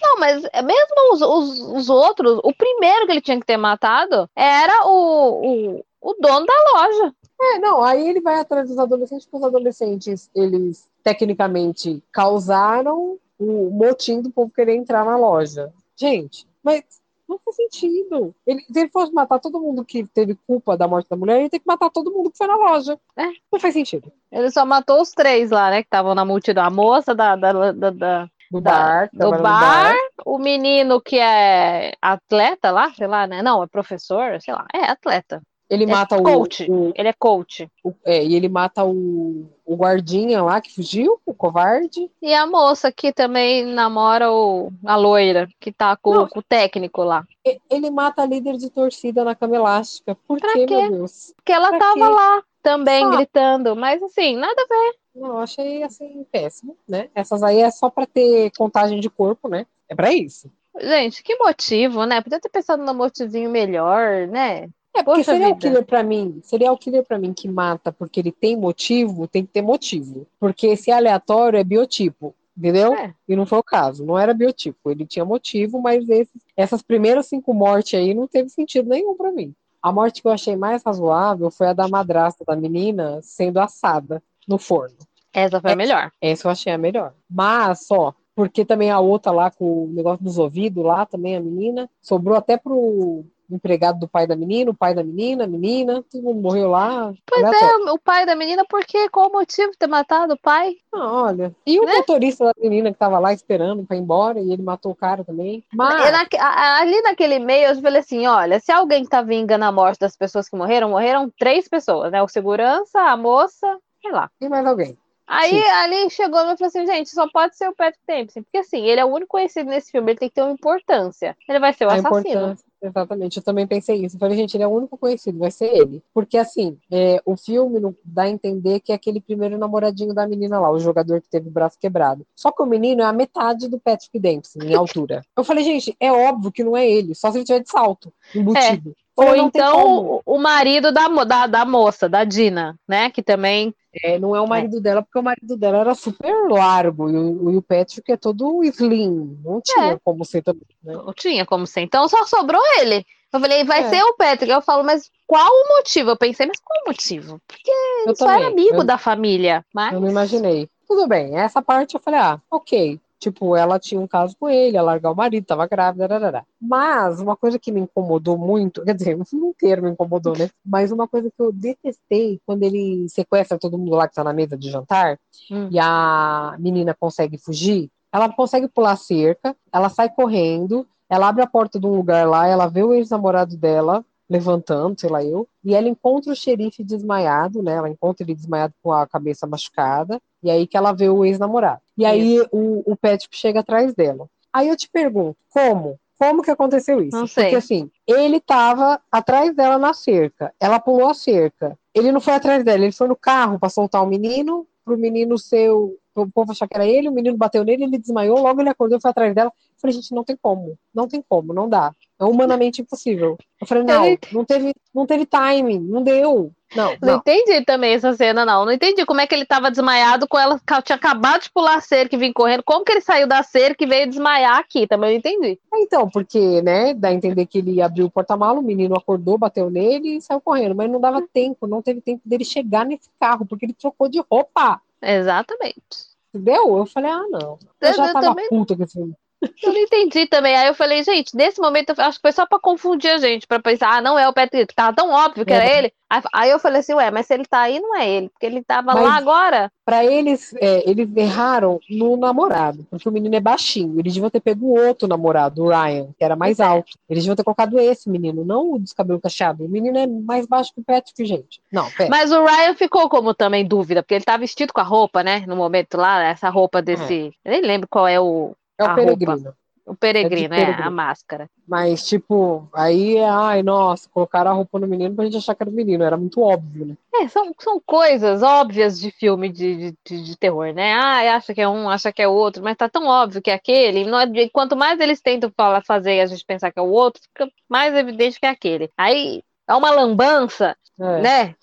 Não, 0.00 0.18
mas 0.18 0.42
mesmo 0.42 1.12
os, 1.12 1.20
os, 1.20 1.60
os, 1.76 1.90
outros, 1.90 2.38
o 2.44 2.54
primeiro 2.54 3.06
que 3.06 3.12
ele 3.12 3.20
tinha 3.20 3.40
que 3.40 3.46
ter 3.46 3.56
matado 3.56 4.28
era 4.36 4.86
o, 4.86 5.78
o, 5.80 5.84
o 6.00 6.14
dono 6.20 6.46
da 6.46 6.54
loja. 6.72 7.14
É, 7.40 7.58
não, 7.58 7.82
aí 7.82 8.08
ele 8.08 8.20
vai 8.20 8.36
atrás 8.36 8.68
dos 8.68 8.78
adolescentes, 8.78 9.26
porque 9.26 9.38
os 9.38 9.44
adolescentes, 9.44 10.30
eles 10.34 10.88
tecnicamente 11.02 12.02
causaram 12.12 13.18
o 13.38 13.70
motim 13.70 14.22
do 14.22 14.30
povo 14.30 14.52
querer 14.52 14.76
entrar 14.76 15.04
na 15.04 15.16
loja. 15.16 15.72
Gente, 15.96 16.46
mas 16.62 16.84
não 17.28 17.38
faz 17.44 17.56
sentido. 17.56 18.34
Ele, 18.46 18.60
se 18.60 18.78
ele 18.78 18.90
fosse 18.90 19.12
matar 19.12 19.38
todo 19.38 19.60
mundo 19.60 19.84
que 19.84 20.04
teve 20.04 20.34
culpa 20.46 20.76
da 20.76 20.86
morte 20.86 21.08
da 21.08 21.16
mulher, 21.16 21.40
ele 21.40 21.50
tem 21.50 21.60
que 21.60 21.66
matar 21.66 21.90
todo 21.90 22.12
mundo 22.12 22.30
que 22.30 22.38
foi 22.38 22.46
na 22.46 22.56
loja. 22.56 22.98
É. 23.16 23.26
Não 23.52 23.60
faz 23.60 23.74
sentido. 23.74 24.12
Ele 24.30 24.50
só 24.50 24.64
matou 24.64 25.00
os 25.00 25.10
três 25.10 25.50
lá, 25.50 25.70
né? 25.70 25.82
Que 25.82 25.86
estavam 25.86 26.14
na 26.14 26.24
multidão. 26.24 26.64
A 26.64 26.70
moça 26.70 27.14
da, 27.14 27.36
da, 27.36 27.72
da, 27.72 27.90
da 27.90 28.30
do 28.50 28.60
bar, 28.60 29.08
do 29.12 29.30
bar, 29.30 29.42
bar, 29.42 29.96
o 30.24 30.38
menino 30.38 31.00
que 31.00 31.18
é 31.18 31.92
atleta 32.00 32.70
lá, 32.70 32.92
sei 32.92 33.06
lá, 33.06 33.26
né? 33.26 33.42
Não, 33.42 33.62
é 33.62 33.66
professor, 33.66 34.40
sei 34.40 34.54
lá, 34.54 34.66
é 34.72 34.84
atleta. 34.84 35.42
Ele 35.74 35.84
é 35.84 35.86
mata 35.86 36.22
coach. 36.22 36.70
o, 36.70 36.92
Ele 36.94 37.08
é 37.08 37.12
coach. 37.12 37.70
O, 37.82 37.92
é, 38.04 38.24
e 38.24 38.34
ele 38.34 38.48
mata 38.48 38.84
o, 38.84 39.46
o 39.64 39.76
guardinha 39.76 40.42
lá 40.42 40.60
que 40.60 40.74
fugiu, 40.74 41.20
o 41.24 41.34
covarde. 41.34 42.10
E 42.22 42.32
a 42.32 42.46
moça 42.46 42.90
que 42.92 43.12
também 43.12 43.64
namora 43.64 44.30
o, 44.30 44.72
a 44.84 44.96
loira, 44.96 45.48
que 45.60 45.72
tá 45.72 45.96
com, 45.96 46.26
com 46.26 46.38
o 46.38 46.42
técnico 46.42 47.02
lá. 47.02 47.26
Ele 47.70 47.90
mata 47.90 48.22
a 48.22 48.26
líder 48.26 48.56
de 48.56 48.70
torcida 48.70 49.24
na 49.24 49.34
cama 49.34 49.56
elástica. 49.56 50.16
Por 50.26 50.40
pra 50.40 50.52
quê, 50.52 50.66
meu 50.66 50.90
Deus? 50.90 51.32
Porque 51.36 51.52
ela 51.52 51.68
pra 51.68 51.78
tava 51.78 51.94
quê? 51.94 52.00
lá 52.00 52.42
também 52.62 53.10
gritando. 53.10 53.76
Mas 53.76 54.02
assim, 54.02 54.36
nada 54.36 54.60
a 54.60 54.66
ver. 54.66 54.94
Não, 55.14 55.38
achei 55.38 55.82
assim 55.82 56.26
péssimo, 56.32 56.76
né? 56.88 57.08
Essas 57.14 57.42
aí 57.42 57.60
é 57.60 57.70
só 57.70 57.88
para 57.88 58.06
ter 58.06 58.50
contagem 58.56 58.98
de 58.98 59.08
corpo, 59.08 59.48
né? 59.48 59.66
É 59.88 59.94
para 59.94 60.12
isso. 60.12 60.50
Gente, 60.80 61.22
que 61.22 61.36
motivo, 61.36 62.04
né? 62.04 62.20
Podia 62.20 62.40
ter 62.40 62.48
pensado 62.48 62.82
no 62.82 62.94
motivinho 62.94 63.48
melhor, 63.48 64.26
né? 64.26 64.68
É, 64.96 65.02
porque 65.02 65.24
seria 65.24 65.48
o 65.48 65.56
killer 65.56 65.84
para 65.84 66.02
mim, 66.04 66.40
seria 66.42 66.72
o 66.72 66.78
killer 66.78 67.04
para 67.04 67.18
mim 67.18 67.32
que 67.32 67.48
mata 67.48 67.92
porque 67.92 68.20
ele 68.20 68.30
tem 68.30 68.56
motivo, 68.56 69.26
tem 69.26 69.44
que 69.44 69.52
ter 69.52 69.62
motivo. 69.62 70.26
Porque 70.38 70.68
esse 70.68 70.90
aleatório 70.90 71.58
é 71.58 71.64
biotipo, 71.64 72.32
entendeu? 72.56 72.94
É. 72.94 73.12
E 73.28 73.34
não 73.34 73.44
foi 73.44 73.58
o 73.58 73.62
caso, 73.62 74.04
não 74.04 74.16
era 74.16 74.32
biotipo, 74.32 74.90
ele 74.90 75.04
tinha 75.04 75.24
motivo, 75.24 75.80
mas 75.80 76.08
esses, 76.08 76.40
essas 76.56 76.80
primeiras 76.80 77.26
cinco 77.26 77.52
mortes 77.52 77.98
aí 77.98 78.14
não 78.14 78.28
teve 78.28 78.48
sentido 78.48 78.88
nenhum 78.88 79.16
para 79.16 79.32
mim. 79.32 79.52
A 79.82 79.92
morte 79.92 80.22
que 80.22 80.28
eu 80.28 80.32
achei 80.32 80.56
mais 80.56 80.82
razoável 80.82 81.50
foi 81.50 81.66
a 81.66 81.72
da 81.72 81.88
madrasta 81.88 82.44
da 82.44 82.56
menina 82.56 83.20
sendo 83.20 83.58
assada 83.58 84.22
no 84.48 84.58
forno. 84.58 84.96
Essa 85.32 85.60
foi 85.60 85.72
a 85.72 85.76
melhor. 85.76 86.12
Essa 86.20 86.46
eu 86.46 86.52
achei 86.52 86.72
a 86.72 86.78
melhor. 86.78 87.12
Mas, 87.28 87.90
ó, 87.90 88.14
porque 88.34 88.64
também 88.64 88.90
a 88.90 89.00
outra 89.00 89.32
lá 89.32 89.50
com 89.50 89.84
o 89.84 89.88
negócio 89.88 90.24
dos 90.24 90.38
ouvidos 90.38 90.84
lá, 90.84 91.04
também 91.04 91.36
a 91.36 91.40
menina, 91.40 91.90
sobrou 92.00 92.36
até 92.36 92.56
pro, 92.56 93.24
empregado 93.50 93.98
do 93.98 94.08
pai 94.08 94.26
da 94.26 94.36
menina, 94.36 94.70
o 94.70 94.74
pai 94.74 94.94
da 94.94 95.02
menina, 95.02 95.44
a 95.44 95.46
menina, 95.46 96.04
todo 96.10 96.22
mundo 96.22 96.40
morreu 96.40 96.70
lá. 96.70 97.12
Pois 97.26 97.42
é, 97.42 97.90
o 97.90 97.98
pai 97.98 98.26
da 98.26 98.34
menina, 98.34 98.64
por 98.64 98.84
quê? 98.84 99.08
Qual 99.08 99.28
o 99.28 99.32
motivo 99.32 99.72
de 99.72 99.78
ter 99.78 99.86
matado 99.86 100.34
o 100.34 100.38
pai? 100.38 100.76
Ah, 100.92 101.24
olha. 101.24 101.54
E 101.66 101.78
o 101.78 101.84
né? 101.84 101.96
motorista 101.96 102.44
da 102.44 102.52
menina 102.58 102.92
que 102.92 102.98
tava 102.98 103.18
lá 103.18 103.32
esperando 103.32 103.84
pra 103.84 103.96
ir 103.96 104.00
embora 104.00 104.40
e 104.40 104.52
ele 104.52 104.62
matou 104.62 104.92
o 104.92 104.96
cara 104.96 105.24
também. 105.24 105.64
Mas... 105.72 106.12
Na, 106.12 106.78
ali 106.78 107.00
naquele 107.02 107.38
meio 107.38 107.68
eu 107.68 107.80
falei 107.80 108.00
assim: 108.00 108.26
olha, 108.26 108.60
se 108.60 108.72
alguém 108.72 109.04
tá 109.04 109.22
vingando 109.22 109.64
a 109.64 109.72
morte 109.72 110.00
das 110.00 110.16
pessoas 110.16 110.48
que 110.48 110.56
morreram, 110.56 110.90
morreram 110.90 111.32
três 111.38 111.68
pessoas, 111.68 112.10
né? 112.10 112.22
O 112.22 112.28
segurança, 112.28 113.00
a 113.00 113.16
moça, 113.16 113.78
sei 114.00 114.12
lá. 114.12 114.30
E 114.40 114.48
mais 114.48 114.66
alguém. 114.66 114.96
Aí 115.26 115.50
Sim. 115.50 115.70
ali 115.70 116.10
chegou 116.10 116.38
e 116.40 116.42
falou 116.42 116.66
assim, 116.66 116.86
gente, 116.86 117.08
só 117.10 117.26
pode 117.28 117.56
ser 117.56 117.68
o 117.68 117.74
Patrick 117.74 118.00
Dempsey, 118.06 118.42
porque 118.42 118.58
assim, 118.58 118.84
ele 118.86 119.00
é 119.00 119.04
o 119.04 119.08
único 119.08 119.28
conhecido 119.28 119.70
nesse 119.70 119.90
filme, 119.90 120.12
ele 120.12 120.18
tem 120.18 120.28
que 120.28 120.34
ter 120.34 120.42
uma 120.42 120.52
importância. 120.52 121.34
Ele 121.48 121.58
vai 121.58 121.72
ser 121.72 121.86
o 121.86 121.90
a 121.90 121.94
assassino. 121.94 122.56
Exatamente, 122.84 123.38
eu 123.38 123.42
também 123.42 123.66
pensei 123.66 124.04
isso. 124.04 124.16
Eu 124.16 124.20
falei, 124.20 124.36
gente, 124.36 124.54
ele 124.56 124.62
é 124.62 124.66
o 124.66 124.70
único 124.70 124.98
conhecido, 124.98 125.38
vai 125.38 125.50
ser 125.50 125.74
ele. 125.74 126.02
Porque, 126.12 126.36
assim, 126.36 126.76
é, 126.90 127.20
o 127.24 127.34
filme 127.34 127.80
não 127.80 127.96
dá 128.04 128.24
a 128.24 128.28
entender 128.28 128.80
que 128.80 128.92
é 128.92 128.94
aquele 128.94 129.22
primeiro 129.22 129.56
namoradinho 129.56 130.12
da 130.12 130.28
menina 130.28 130.60
lá, 130.60 130.70
o 130.70 130.78
jogador 130.78 131.22
que 131.22 131.28
teve 131.28 131.48
o 131.48 131.50
braço 131.50 131.78
quebrado. 131.80 132.26
Só 132.36 132.52
que 132.52 132.62
o 132.62 132.66
menino 132.66 133.00
é 133.00 133.06
a 133.06 133.12
metade 133.12 133.68
do 133.68 133.80
Patrick 133.80 134.18
Dempsey, 134.18 134.68
em 134.68 134.74
altura. 134.74 135.22
Eu 135.34 135.42
falei, 135.42 135.64
gente, 135.64 135.96
é 135.98 136.12
óbvio 136.12 136.52
que 136.52 136.62
não 136.62 136.76
é 136.76 136.86
ele, 136.86 137.14
só 137.14 137.30
se 137.32 137.38
ele 137.38 137.44
tiver 137.46 137.60
de 137.60 137.70
salto, 137.70 138.12
embutido. 138.34 138.90
É. 138.90 139.03
Ou 139.16 139.36
então 139.36 140.20
o 140.26 140.38
marido 140.38 140.90
da, 140.90 141.06
da, 141.24 141.46
da 141.46 141.64
moça, 141.64 142.08
da 142.08 142.24
Dina, 142.24 142.78
né? 142.86 143.10
Que 143.10 143.22
também 143.22 143.74
é, 144.02 144.18
não 144.18 144.34
é 144.34 144.40
o 144.40 144.46
marido 144.46 144.78
é. 144.78 144.80
dela, 144.80 145.02
porque 145.02 145.18
o 145.18 145.22
marido 145.22 145.56
dela 145.56 145.78
era 145.78 145.94
super 145.94 146.48
largo 146.48 147.08
e 147.08 147.16
o, 147.16 147.50
e 147.52 147.56
o 147.56 147.62
Patrick 147.62 148.10
é 148.10 148.16
todo 148.16 148.64
slim. 148.64 149.38
Não 149.44 149.60
tinha 149.60 149.92
é. 149.92 149.98
como 150.02 150.24
ser 150.24 150.42
também. 150.42 150.66
Né? 150.82 150.94
Não 150.94 151.12
tinha 151.12 151.46
como 151.46 151.66
ser. 151.66 151.82
Então 151.82 152.08
só 152.08 152.24
sobrou 152.26 152.60
ele. 152.80 153.06
Eu 153.32 153.40
falei, 153.40 153.64
vai 153.64 153.84
é. 153.84 153.88
ser 153.88 154.02
o 154.02 154.14
Patrick. 154.16 154.50
Eu 154.50 154.62
falo, 154.62 154.82
mas 154.82 155.10
qual 155.26 155.48
o 155.48 155.76
motivo? 155.76 156.10
Eu 156.10 156.16
pensei, 156.16 156.46
mas 156.46 156.60
qual 156.60 156.82
o 156.84 156.88
motivo? 156.88 157.40
Porque 157.46 157.70
eu 157.70 158.06
ele 158.06 158.16
só 158.16 158.30
era 158.30 158.46
amigo 158.48 158.78
eu, 158.78 158.84
da 158.84 158.98
família. 158.98 159.64
Mas... 159.72 159.92
Eu 159.92 160.00
não 160.00 160.08
imaginei. 160.08 160.68
Tudo 160.86 161.06
bem, 161.06 161.36
essa 161.36 161.62
parte 161.62 161.94
eu 161.94 162.00
falei, 162.00 162.20
ah, 162.20 162.38
ok. 162.50 163.00
Tipo, 163.18 163.56
ela 163.56 163.78
tinha 163.78 164.00
um 164.00 164.06
caso 164.06 164.36
com 164.38 164.48
ele, 164.48 164.76
ia 164.76 164.82
largar 164.82 165.10
o 165.10 165.16
marido, 165.16 165.46
tava 165.46 165.66
grávida, 165.66 166.06
rarará. 166.06 166.44
Mas 166.60 167.20
uma 167.20 167.36
coisa 167.36 167.58
que 167.58 167.72
me 167.72 167.80
incomodou 167.80 168.36
muito, 168.36 168.84
quer 168.84 168.94
dizer, 168.94 169.16
um 169.32 169.48
inteiro 169.48 169.82
me 169.82 169.90
incomodou, 169.90 170.36
né? 170.36 170.50
Mas 170.64 170.92
uma 170.92 171.08
coisa 171.08 171.30
que 171.30 171.42
eu 171.42 171.52
detestei 171.52 172.40
quando 172.44 172.62
ele 172.62 173.08
sequestra 173.08 173.58
todo 173.58 173.78
mundo 173.78 173.94
lá 173.94 174.08
que 174.08 174.14
tá 174.14 174.24
na 174.24 174.32
mesa 174.32 174.56
de 174.56 174.70
jantar 174.70 175.18
hum. 175.50 175.68
e 175.70 175.78
a 175.78 176.56
menina 176.58 176.94
consegue 176.98 177.38
fugir, 177.38 177.90
ela 178.12 178.32
consegue 178.32 178.68
pular 178.68 178.96
cerca, 178.96 179.56
ela 179.72 179.88
sai 179.88 180.08
correndo, 180.08 180.86
ela 181.08 181.28
abre 181.28 181.42
a 181.42 181.46
porta 181.46 181.80
de 181.80 181.86
um 181.86 181.96
lugar 181.96 182.28
lá, 182.28 182.46
ela 182.46 182.66
vê 182.66 182.82
o 182.82 182.94
ex-namorado 182.94 183.56
dela, 183.56 184.04
levantando, 184.28 184.98
sei 184.98 185.10
lá 185.10 185.22
eu, 185.22 185.46
e 185.62 185.74
ela 185.74 185.88
encontra 185.88 186.32
o 186.32 186.36
xerife 186.36 186.82
desmaiado, 186.82 187.62
né? 187.62 187.74
Ela 187.74 187.90
encontra 187.90 188.24
ele 188.24 188.34
desmaiado 188.34 188.74
com 188.82 188.92
a 188.92 189.06
cabeça 189.06 189.46
machucada, 189.46 190.20
e 190.42 190.50
aí 190.50 190.66
que 190.66 190.76
ela 190.76 190.92
vê 190.92 191.08
o 191.08 191.24
ex-namorado. 191.24 191.80
E 191.96 192.04
aí 192.04 192.40
o, 192.50 192.82
o 192.90 192.96
Patrick 192.96 193.36
chega 193.36 193.60
atrás 193.60 193.94
dela. 193.94 194.28
Aí 194.52 194.68
eu 194.68 194.76
te 194.76 194.88
pergunto, 194.88 195.36
como? 195.50 195.98
Como 196.18 196.42
que 196.42 196.50
aconteceu 196.50 197.02
isso? 197.02 197.16
Não 197.16 197.26
sei. 197.26 197.44
Porque 197.44 197.56
assim, 197.56 197.90
ele 198.06 198.40
tava 198.40 199.00
atrás 199.10 199.54
dela 199.54 199.78
na 199.78 199.92
cerca, 199.92 200.52
ela 200.60 200.78
pulou 200.78 201.08
a 201.08 201.14
cerca. 201.14 201.76
Ele 201.92 202.12
não 202.12 202.20
foi 202.20 202.34
atrás 202.34 202.64
dela, 202.64 202.84
ele 202.84 202.92
foi 202.92 203.08
no 203.08 203.16
carro 203.16 203.58
para 203.58 203.68
soltar 203.68 204.02
o 204.02 204.06
menino, 204.06 204.66
pro 204.84 204.96
menino 204.96 205.38
ser 205.38 205.70
o, 206.14 206.30
povo 206.30 206.52
achar 206.52 206.68
que 206.68 206.74
era 206.76 206.86
ele, 206.86 207.08
o 207.08 207.12
menino 207.12 207.36
bateu 207.36 207.64
nele, 207.64 207.84
ele 207.84 207.98
desmaiou, 207.98 208.40
logo 208.40 208.60
ele 208.60 208.68
acordou, 208.68 209.00
foi 209.00 209.10
atrás 209.10 209.34
dela. 209.34 209.50
Eu 209.50 209.80
falei, 209.80 209.94
gente, 209.94 210.14
não 210.14 210.24
tem 210.24 210.36
como, 210.40 210.78
não 210.94 211.08
tem 211.08 211.22
como, 211.26 211.52
não 211.52 211.68
dá. 211.68 211.92
É 212.18 212.24
humanamente 212.24 212.80
impossível. 212.80 213.36
Eu 213.60 213.66
falei, 213.66 213.82
não, 213.82 214.16
não 214.32 214.44
teve, 214.44 214.72
não 214.94 215.06
teve 215.06 215.26
timing, 215.26 215.80
não 215.80 216.02
deu. 216.02 216.52
Não, 216.74 216.92
não, 216.92 216.98
não. 217.00 217.16
entendi 217.16 217.64
também 217.64 217.94
essa 217.94 218.12
cena, 218.14 218.44
não. 218.44 218.64
Não 218.64 218.72
entendi 218.72 219.04
como 219.06 219.20
é 219.20 219.26
que 219.26 219.34
ele 219.34 219.44
estava 219.44 219.70
desmaiado 219.70 220.26
com 220.26 220.38
ela 220.38 220.60
tinha 220.84 220.96
acabado 220.96 221.42
de 221.42 221.50
pular 221.50 221.76
a 221.76 221.80
cerca 221.80 222.14
e 222.16 222.18
vir 222.18 222.32
correndo. 222.32 222.62
Como 222.64 222.84
que 222.84 222.92
ele 222.92 223.00
saiu 223.00 223.26
da 223.26 223.42
cerca 223.42 223.84
e 223.84 223.86
veio 223.86 224.08
desmaiar 224.08 224.58
aqui? 224.58 224.86
Também 224.86 225.10
não 225.10 225.18
entendi. 225.18 225.58
É, 225.72 225.80
então, 225.80 226.08
porque, 226.08 226.62
né, 226.62 226.94
dá 226.94 227.08
a 227.08 227.14
entender 227.14 227.46
que 227.46 227.58
ele 227.58 227.80
abriu 227.80 228.06
o 228.06 228.10
porta-malas, 228.10 228.62
o 228.62 228.66
menino 228.66 228.96
acordou, 228.96 229.38
bateu 229.38 229.70
nele 229.70 230.16
e 230.16 230.20
saiu 230.20 230.40
correndo. 230.40 230.74
Mas 230.74 230.90
não 230.90 231.00
dava 231.00 231.22
tempo, 231.32 231.66
não 231.66 231.80
teve 231.80 232.00
tempo 232.00 232.22
dele 232.24 232.44
chegar 232.44 232.84
nesse 232.84 233.08
carro, 233.20 233.46
porque 233.46 233.66
ele 233.66 233.74
trocou 233.74 234.08
de 234.08 234.20
roupa. 234.30 234.80
Exatamente. 235.04 236.14
Entendeu? 236.34 236.78
Eu 236.78 236.86
falei, 236.86 237.10
ah, 237.10 237.26
não. 237.28 237.58
Eu, 237.80 237.88
eu 237.88 237.94
já 237.94 238.12
tava 238.12 238.20
também... 238.28 238.48
puta 238.48 238.76
com 238.76 238.82
esse 238.82 238.94
filme. 238.94 239.14
Eu 239.62 239.72
não 239.72 239.80
entendi 239.80 240.26
também. 240.26 240.54
Aí 240.56 240.66
eu 240.68 240.74
falei, 240.74 241.02
gente, 241.02 241.36
nesse 241.36 241.60
momento, 241.60 241.90
eu 241.90 242.04
acho 242.04 242.18
que 242.18 242.22
foi 242.22 242.32
só 242.32 242.46
pra 242.46 242.58
confundir 242.58 243.10
a 243.10 243.18
gente, 243.18 243.46
pra 243.46 243.58
pensar, 243.60 243.96
ah, 243.96 244.00
não 244.00 244.18
é 244.18 244.28
o 244.28 244.32
Patrick, 244.32 244.74
tava 244.74 244.94
tão 244.94 245.10
óbvio 245.10 245.44
que 245.44 245.52
era 245.52 245.64
É. 245.64 245.78
ele. 245.78 245.92
Aí- 246.32 246.50
eu 246.50 246.60
falei 246.60 246.78
assim, 246.80 246.94
ué, 246.94 247.10
mas 247.10 247.26
se 247.26 247.34
ele 247.34 247.44
tá 247.44 247.60
aí, 247.60 247.80
não 247.80 247.96
é 247.96 248.08
ele, 248.08 248.28
porque 248.28 248.46
ele 248.46 248.62
tava 248.62 248.92
Mas- 248.94 249.02
lá 249.02 249.16
agora. 249.16 249.72
Pra 249.84 250.04
eles, 250.04 250.54
é, 250.60 250.88
eles 250.88 251.08
erraram 251.16 251.80
no 251.90 252.16
namorado, 252.16 252.86
porque 252.88 253.08
o 253.08 253.12
menino 253.12 253.34
é 253.34 253.40
baixinho. 253.40 253.98
Eles 253.98 254.14
deviam 254.14 254.30
ter 254.30 254.40
pego 254.40 254.66
o 254.66 254.86
outro 254.86 255.08
namorado, 255.08 255.62
o 255.64 255.68
Ryan, 255.68 256.08
que 256.16 256.24
era 256.24 256.36
mais 256.36 256.60
é. 256.60 256.64
alto. 256.64 256.92
Eles 257.10 257.24
deviam 257.24 257.34
ter 257.36 257.42
colocado 257.42 257.78
esse 257.80 258.08
menino, 258.08 258.44
não 258.44 258.74
o 258.74 258.78
dos 258.78 258.92
cabelos 258.92 259.20
cacheados. 259.22 259.66
O 259.66 259.68
menino 259.68 259.98
é 259.98 260.06
mais 260.06 260.46
baixo 260.46 260.72
que 260.72 260.80
o 260.80 260.84
Patrick, 260.84 261.24
gente. 261.24 261.60
Não, 261.72 261.90
pera. 261.90 262.08
Mas 262.08 262.30
o 262.30 262.44
Ryan 262.44 262.74
ficou 262.74 263.08
como 263.08 263.34
também 263.34 263.66
dúvida, 263.66 264.02
porque 264.02 264.14
ele 264.14 264.24
tá 264.24 264.36
vestido 264.36 264.72
com 264.72 264.80
a 264.80 264.84
roupa, 264.84 265.22
né? 265.22 265.44
No 265.48 265.56
momento 265.56 265.96
lá, 265.96 266.22
essa 266.22 266.48
roupa 266.48 266.80
desse. 266.80 267.32
Eu 267.44 267.52
nem 267.52 267.60
lembro 267.60 267.88
qual 267.90 268.06
é 268.06 268.20
o, 268.20 268.54
é 268.78 268.84
o 268.84 268.94
peregrino. 268.94 269.54
o 269.86 269.94
peregrino, 269.94 270.54
É 270.54 270.56
de 270.56 270.62
é, 270.62 270.64
peregrino. 270.64 270.88
a 270.88 270.90
máscara. 270.90 271.50
Mas, 271.68 272.06
tipo, 272.06 272.68
aí 272.72 273.16
é, 273.18 273.28
ai, 273.28 273.62
nossa, 273.62 274.08
colocaram 274.08 274.50
a 274.50 274.54
roupa 274.54 274.78
no 274.78 274.86
menino 274.86 275.14
pra 275.14 275.24
gente 275.24 275.36
achar 275.36 275.54
que 275.54 275.62
era 275.62 275.70
o 275.70 275.74
menino. 275.74 276.02
Era 276.04 276.16
muito 276.16 276.40
óbvio, 276.40 276.86
né? 276.86 276.94
É, 277.14 277.28
são, 277.28 277.54
são 277.58 277.80
coisas 277.84 278.42
óbvias 278.42 278.98
de 278.98 279.10
filme 279.10 279.48
de, 279.50 279.94
de, 280.04 280.22
de- 280.22 280.36
terror, 280.38 280.72
né? 280.74 280.92
Ah, 280.94 281.36
acha 281.36 281.54
que 281.54 281.60
é 281.60 281.68
um, 281.68 281.88
acha 281.88 282.12
que 282.12 282.20
é 282.22 282.28
outro, 282.28 282.62
mas 282.62 282.76
tá 282.76 282.88
tão 282.88 283.06
óbvio 283.06 283.40
que 283.42 283.50
é 283.50 283.54
aquele. 283.54 284.04
Não 284.04 284.18
é- 284.18 284.48
quanto 284.52 284.74
mais 284.76 284.98
eles 285.00 285.20
tentam 285.20 285.50
falar, 285.56 285.82
fazer 285.84 286.20
a 286.20 286.26
gente 286.26 286.44
pensar 286.44 286.72
que 286.72 286.78
é 286.78 286.82
o 286.82 286.90
outro, 286.90 287.22
fica 287.22 287.50
mais 287.68 287.94
evidente 287.94 288.40
que 288.40 288.46
é 288.46 288.50
aquele. 288.50 288.90
Aí 288.96 289.42
é 289.68 289.74
uma 289.74 289.90
lambança, 289.90 290.76
É. 291.00 291.20
né? 291.20 291.54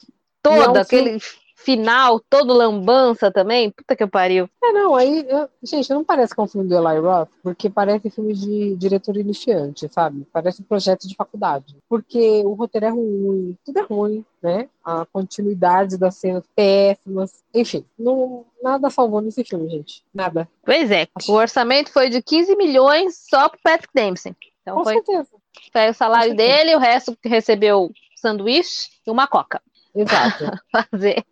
E 0.43 0.47
é 0.49 0.69
um 0.69 0.75
aquele 0.75 1.19
final, 1.63 2.19
todo 2.29 2.53
lambança 2.53 3.31
também. 3.31 3.69
Puta 3.71 3.95
que 3.95 4.05
pariu. 4.07 4.49
É, 4.63 4.71
não, 4.71 4.95
aí, 4.95 5.25
eu- 5.29 5.49
gente, 5.63 5.89
não 5.91 6.03
parece 6.03 6.33
que 6.33 6.39
é 6.39 6.43
um 6.43 6.47
filme 6.47 6.67
do 6.67 6.75
Eli 6.75 6.99
Roth, 6.99 7.29
porque 7.43 7.69
parece 7.69 8.09
filme 8.09 8.33
de 8.33 8.75
diretor 8.75 9.15
iniciante, 9.17 9.87
sabe? 9.91 10.25
Parece 10.33 10.61
um 10.61 10.65
projeto 10.65 11.07
de 11.07 11.15
faculdade. 11.15 11.75
Porque 11.89 12.41
o 12.45 12.53
roteiro 12.53 12.85
é 12.87 12.89
ruim, 12.89 13.57
tudo 13.65 13.79
é 13.79 13.81
ruim, 13.83 14.25
né? 14.41 14.67
A 14.83 15.05
continuidade 15.05 15.97
das 15.97 16.15
cenas 16.15 16.43
péssimas. 16.55 17.43
Enfim, 17.53 17.85
não, 17.97 18.45
nada 18.61 18.89
salvou 18.89 19.21
nesse 19.21 19.43
filme, 19.43 19.69
gente. 19.69 20.03
Nada. 20.13 20.47
Pois 20.65 20.89
é, 20.91 21.07
o 21.27 21.33
orçamento 21.33 21.91
foi 21.91 22.09
de 22.09 22.21
15 22.21 22.55
milhões 22.55 23.25
só 23.29 23.49
pro 23.49 23.59
Patrick 23.63 23.93
Dempsey. 23.93 24.35
Então 24.61 24.77
Com 24.77 24.83
foi, 24.83 24.93
certeza. 24.95 25.27
foi 25.71 25.89
o 25.89 25.93
salário 25.93 26.35
dele, 26.35 26.75
o 26.75 26.79
resto 26.79 27.15
que 27.21 27.27
recebeu 27.29 27.91
sanduíche 28.15 28.89
e 29.05 29.09
uma 29.11 29.27
coca. 29.27 29.59
Exato. 29.95 30.45
fazer 30.71 31.23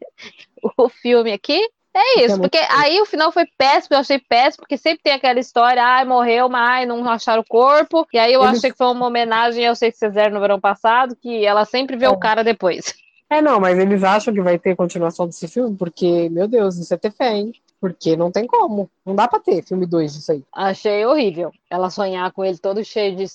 o 0.77 0.89
filme 0.89 1.31
aqui. 1.31 1.59
É 1.91 1.99
é 2.21 2.25
isso, 2.25 2.37
muito 2.37 2.51
porque 2.51 2.57
aí 2.71 3.01
o 3.01 3.05
final 3.05 3.31
foi 3.31 3.45
péssimo, 3.57 3.95
eu 3.95 3.99
achei 3.99 4.19
péssimo, 4.19 4.61
porque 4.61 4.77
sempre 4.77 5.01
tem 5.01 5.13
aquela 5.13 5.39
história, 5.39 5.83
ai, 5.83 6.05
morreu, 6.05 6.47
mas 6.47 6.87
não 6.87 7.09
acharam 7.09 7.41
o 7.41 7.45
corpo. 7.47 8.05
E 8.13 8.19
aí 8.19 8.31
eu 8.31 8.43
Eles- 8.43 8.59
achei 8.59 8.71
que 8.71 8.77
foi 8.77 8.87
uma 8.87 9.07
homenagem 9.07 9.65
ao 9.67 9.75
Sei 9.75 9.91
que 9.91 9.97
Fizeram 9.97 10.35
no 10.35 10.39
verão 10.39 10.59
passado, 10.59 11.15
que 11.15 11.43
ela 11.45 11.65
sempre 11.65 11.97
vê 11.97 12.05
É. 12.05 12.09
o 12.09 12.17
cara 12.17 12.43
depois. 12.43 12.93
É, 13.31 13.43
não, 13.43 13.59
mas 13.59 13.77
eles 13.77 14.03
acham 14.03 14.33
que 14.33 14.41
vai 14.41 14.57
ter 14.57 14.75
continuação 14.75 15.27
desse 15.27 15.47
filme, 15.47 15.77
porque, 15.77 16.27
meu 16.29 16.47
Deus, 16.47 16.77
isso 16.77 16.91
é 16.91 16.97
ter 16.97 17.11
fé, 17.11 17.35
hein? 17.37 17.53
Porque 17.79 18.17
não 18.17 18.31
tem 18.31 18.47
como. 18.47 18.89
Não 19.05 19.13
dá 19.13 19.27
pra 19.27 19.39
ter 19.39 19.63
filme 19.63 19.85
2 19.85 20.15
disso 20.15 20.31
aí. 20.31 20.43
Achei 20.51 21.05
horrível. 21.05 21.51
Ela 21.69 21.91
sonhar 21.91 22.31
com 22.31 22.43
ele 22.43 22.57
todo 22.57 22.83
cheio 22.83 23.15
de 23.15 23.25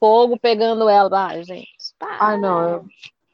fogo 0.00 0.36
pegando 0.36 0.88
ela. 0.88 1.28
Ai, 1.28 1.44
gente. 1.44 1.68
pá. 1.96 2.16
Ai, 2.18 2.38
não. 2.40 2.84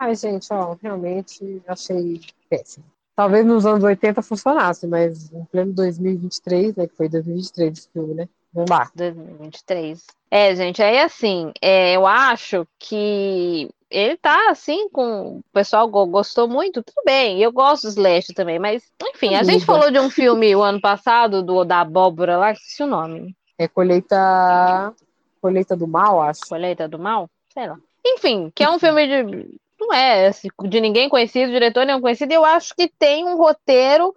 Ai, 0.02 0.14
gente, 0.16 0.48
ó, 0.52 0.76
realmente 0.82 1.62
achei 1.66 2.20
péssimo. 2.50 2.84
Talvez 3.14 3.44
nos 3.46 3.64
anos 3.66 3.84
80 3.84 4.20
funcionasse, 4.22 4.86
mas 4.86 5.30
em 5.32 5.44
pleno 5.44 5.72
2023, 5.74 6.74
né, 6.74 6.86
que 6.88 6.96
foi 6.96 7.08
2023 7.08 7.78
esse 7.78 7.88
filme, 7.92 8.14
né? 8.14 8.28
Não 8.52 8.64
dá. 8.64 8.90
2023. 8.94 10.04
É, 10.30 10.54
gente, 10.56 10.82
aí 10.82 10.98
assim, 10.98 11.52
é, 11.60 11.94
eu 11.94 12.06
acho 12.06 12.66
que 12.78 13.70
ele 13.90 14.16
tá 14.16 14.50
assim 14.50 14.88
com. 14.88 15.38
O 15.38 15.42
pessoal 15.52 15.86
go- 15.88 16.06
gostou 16.06 16.48
muito, 16.48 16.82
tudo 16.82 17.02
bem. 17.04 17.40
Eu 17.40 17.52
gosto 17.52 17.84
do 17.84 17.88
Slash 17.90 18.34
também, 18.34 18.58
mas 18.58 18.82
enfim, 19.02 19.34
a 19.34 19.42
gente 19.42 19.64
falou 19.64 19.90
de 19.90 20.00
um 20.00 20.10
filme 20.10 20.56
o 20.56 20.62
ano 20.62 20.80
passado, 20.80 21.42
do 21.42 21.64
da 21.64 21.80
abóbora 21.82 22.36
lá, 22.38 22.52
esqueci 22.52 22.82
o 22.82 22.86
nome. 22.86 23.36
É 23.58 23.68
colheita. 23.68 24.92
Colheita 25.40 25.76
do 25.76 25.86
mal, 25.86 26.20
acho. 26.22 26.40
Colheita 26.48 26.88
do 26.88 26.98
Mal? 26.98 27.28
Sei 27.52 27.66
lá. 27.66 27.76
Enfim, 28.04 28.50
que 28.54 28.62
é 28.64 28.70
um 28.70 28.78
filme 28.78 29.06
de. 29.06 29.48
Não 29.86 29.92
é 29.92 30.28
assim, 30.28 30.48
de 30.64 30.80
ninguém 30.80 31.08
conhecido, 31.08 31.52
diretor 31.52 31.84
nenhum 31.84 32.00
conhecido, 32.00 32.32
eu 32.32 32.44
acho 32.44 32.74
que 32.74 32.88
tem 32.88 33.24
um 33.24 33.36
roteiro 33.36 34.14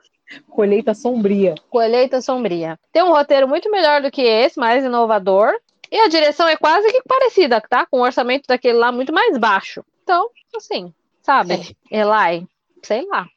Colheita 0.50 0.94
sombria. 0.94 1.56
Colheita 1.70 2.22
Sombria. 2.22 2.80
Tem 2.92 3.04
um 3.04 3.12
roteiro 3.12 3.48
muito 3.48 3.70
melhor 3.70 4.02
do 4.02 4.10
que 4.10 4.22
esse, 4.22 4.60
mais 4.60 4.84
inovador. 4.84 5.54
E 5.92 6.00
a 6.00 6.08
direção 6.08 6.48
é 6.48 6.58
quase 6.58 6.92
que 6.92 7.02
parecida, 7.08 7.62
tá? 7.62 7.86
Com 7.86 8.00
o 8.00 8.04
orçamento 8.04 8.48
daquele 8.48 8.78
lá 8.78 8.92
muito 8.92 9.14
mais 9.14 9.38
baixo. 9.38 9.84
Então, 10.04 10.30
assim, 10.56 10.94
sabe? 11.22 11.76
Eli, 11.92 12.48
sei 12.82 13.06
lá. 13.06 13.28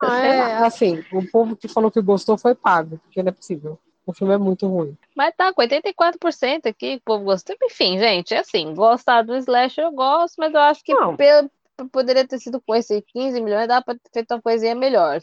Ah, 0.00 0.20
Sei 0.20 0.30
é, 0.30 0.52
assim, 0.58 1.04
o 1.12 1.28
povo 1.30 1.56
que 1.56 1.68
falou 1.68 1.90
que 1.90 2.00
gostou 2.00 2.38
foi 2.38 2.54
pago, 2.54 2.98
porque 2.98 3.22
não 3.22 3.30
é 3.30 3.32
possível. 3.32 3.78
O 4.08 4.12
filme 4.14 4.32
é 4.32 4.38
muito 4.38 4.66
ruim. 4.66 4.96
Mas 5.14 5.34
tá 5.36 5.52
com 5.52 5.60
84% 5.60 6.66
aqui, 6.66 6.96
o 6.96 7.00
povo 7.04 7.24
gostou. 7.24 7.54
Enfim, 7.62 7.98
gente, 7.98 8.32
é 8.32 8.38
assim, 8.38 8.74
gostar 8.74 9.20
do 9.20 9.36
Slash 9.36 9.78
eu 9.78 9.92
gosto, 9.92 10.36
mas 10.38 10.54
eu 10.54 10.60
acho 10.60 10.82
que 10.82 10.94
Não. 10.94 11.14
pelo- 11.14 11.50
poderia 11.92 12.26
ter 12.26 12.38
sido 12.38 12.58
com 12.66 12.74
esse 12.74 13.02
15 13.02 13.38
milhões, 13.40 13.68
dá 13.68 13.82
pra 13.82 13.94
ter 13.94 14.10
feito 14.12 14.32
uma 14.34 14.40
coisinha 14.40 14.74
melhor, 14.74 15.20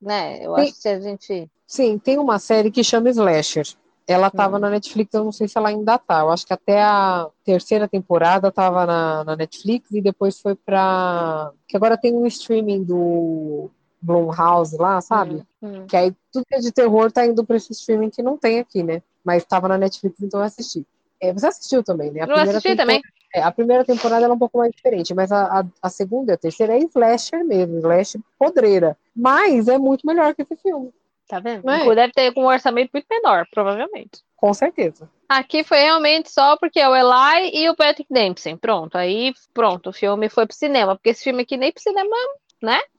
né? 0.00 0.38
Eu 0.44 0.56
Sim. 0.56 0.62
acho 0.62 0.72
que 0.72 0.78
se 0.78 0.88
a 0.88 0.98
gente... 1.00 1.50
Sim, 1.66 1.98
tem 1.98 2.18
uma 2.18 2.38
série 2.38 2.70
que 2.70 2.82
chama 2.82 3.10
Slasher. 3.10 3.66
Ela 4.08 4.30
tava 4.30 4.56
Hum. 4.56 4.60
na 4.60 4.70
Netflix, 4.70 5.12
eu 5.14 5.24
não 5.24 5.30
sei 5.30 5.46
se 5.46 5.56
ela 5.58 5.68
ainda 5.68 5.96
tá. 5.98 6.20
Eu 6.20 6.30
acho 6.30 6.46
que 6.46 6.52
até 6.54 6.82
a 6.82 7.28
terceira 7.44 7.86
temporada 7.86 8.50
tava 8.50 8.84
na, 8.86 9.24
na 9.24 9.36
Netflix 9.36 9.90
e 9.92 10.00
depois 10.00 10.40
foi 10.40 10.54
pra. 10.56 11.52
Que 11.68 11.76
agora 11.76 11.96
tem 11.98 12.12
um 12.14 12.26
streaming 12.26 12.82
do 12.82 13.70
Blumhouse 14.02 14.76
lá, 14.76 15.00
sabe? 15.00 15.44
Hum, 15.62 15.82
hum. 15.82 15.86
Que 15.86 15.96
aí 15.96 16.14
tudo 16.32 16.44
que 16.46 16.54
é 16.56 16.58
de 16.58 16.72
terror 16.72 17.10
tá 17.12 17.24
indo 17.24 17.44
pra 17.44 17.56
esse 17.56 17.72
streaming 17.72 18.10
que 18.10 18.22
não 18.22 18.36
tem 18.36 18.58
aqui, 18.58 18.82
né? 18.82 19.00
Mas 19.24 19.44
tava 19.44 19.68
na 19.68 19.78
Netflix, 19.78 20.20
então 20.20 20.40
eu 20.40 20.44
assisti. 20.46 20.84
É, 21.20 21.32
você 21.32 21.46
assistiu 21.46 21.82
também, 21.84 22.10
né? 22.10 22.22
A 22.22 22.26
Eu 22.26 22.34
assisti 22.34 22.62
tempo- 22.70 22.76
também. 22.78 23.00
é, 23.32 23.40
a 23.42 23.52
primeira 23.52 23.84
temporada 23.84 24.24
ela 24.24 24.34
é 24.34 24.36
um 24.36 24.38
pouco 24.38 24.58
mais 24.58 24.72
diferente, 24.72 25.14
mas 25.14 25.30
a, 25.30 25.60
a, 25.60 25.64
a 25.80 25.88
segunda 25.88 26.32
e 26.32 26.34
a 26.34 26.38
terceira 26.38 26.74
é 26.76 26.78
slasher 26.80 27.44
mesmo, 27.44 27.78
slasher 27.78 28.20
podreira. 28.38 28.96
Mas 29.14 29.68
é 29.68 29.78
muito 29.78 30.04
melhor 30.06 30.34
que 30.34 30.42
esse 30.42 30.56
filme, 30.56 30.92
Tá 31.28 31.38
vendo? 31.38 31.70
É? 31.70 31.94
Deve 31.94 32.12
ter 32.12 32.32
um 32.36 32.44
orçamento 32.46 32.90
muito 32.92 33.06
menor, 33.08 33.46
provavelmente. 33.50 34.20
com 34.36 34.52
certeza. 34.52 35.08
Aqui 35.28 35.62
foi 35.64 35.78
realmente 35.78 36.28
só 36.30 36.56
porque 36.58 36.78
é 36.80 36.86
o 36.88 36.94
Eli 36.94 37.50
e 37.54 37.70
o 37.70 37.76
Patrick 37.76 38.12
Dempsey. 38.12 38.54
Pronto, 38.56 38.98
aí 38.98 39.32
pronto, 39.54 39.88
o 39.90 39.92
filme 39.92 40.28
foi 40.28 40.46
pro 40.46 40.54
cinema, 40.56 40.94
porque 40.96 41.10
esse 41.10 41.22
filme 41.24 41.42
aqui 41.42 41.56
nem 41.56 41.72
pro 41.72 41.80
cinema 41.82 42.14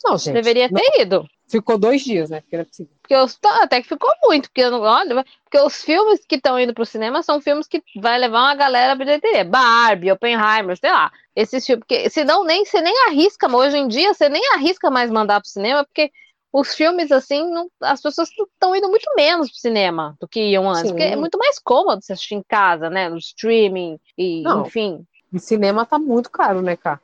Não, 0.04 0.18
gente. 0.18 0.34
deveria 0.34 0.68
não- 0.70 0.80
ter 0.80 1.02
ido. 1.02 1.28
Ficou 1.48 1.78
dois 1.78 2.02
dias, 2.04 2.30
né? 2.30 2.42
Porque. 2.42 2.86
Porque 3.02 3.16
os, 3.16 3.38
até 3.62 3.82
que 3.82 3.88
ficou 3.88 4.10
muito, 4.24 4.50
porque 4.50 4.62
eu 4.62 4.72
não, 4.72 4.82
olha, 4.82 5.24
porque 5.44 5.60
os 5.60 5.84
filmes 5.84 6.26
que 6.28 6.36
estão 6.36 6.60
indo 6.60 6.74
pro 6.74 6.86
cinema 6.86 7.22
são 7.22 7.40
filmes 7.42 7.68
que 7.68 7.84
vai 7.98 8.18
levar 8.18 8.40
uma 8.40 8.56
galera 8.56 8.96
pra 8.96 9.06
bilheteria. 9.06 9.44
Barbie, 9.46 10.12
Oppenheimer, 10.12 10.78
sei 10.78 10.90
lá. 10.90 11.12
Esses 11.36 11.66
filmes, 11.66 11.82
porque 11.86 12.10
senão 12.10 12.44
nem, 12.44 12.66
você 12.66 12.82
nem 12.82 12.98
arrisca, 13.08 13.54
hoje 13.56 13.78
em 13.78 13.88
dia 13.88 14.14
você 14.14 14.30
nem 14.30 14.42
arrisca 14.54 14.90
mais 14.90 15.12
mandar 15.12 15.42
pro 15.42 15.50
cinema, 15.50 15.84
porque 15.86 16.12
os 16.52 16.74
filmes, 16.74 17.12
assim, 17.12 17.48
não- 17.52 17.68
as 17.82 18.02
pessoas 18.02 18.30
estão 18.30 18.76
indo 18.76 18.88
muito 18.90 19.10
menos 19.16 19.50
pro 19.50 19.60
cinema 19.60 20.16
do 20.20 20.28
que 20.28 20.40
iam 20.40 20.68
antes. 20.70 20.84
Sim. 20.84 20.88
Porque 20.90 21.04
é 21.04 21.16
muito 21.16 21.38
mais 21.38 21.60
cômodo 21.60 22.02
você 22.02 22.14
assistir 22.14 22.36
em 22.36 22.44
casa, 22.48 22.90
né? 22.90 23.10
No 23.10 23.18
streaming, 23.18 24.00
e 24.18 24.42
Não. 24.44 24.66
enfim. 24.66 25.06
E 25.32 25.40
cinema 25.40 25.86
tá 25.86 26.00
muito 26.00 26.32
caro, 26.32 26.62
né, 26.62 26.76
cara? 26.76 27.00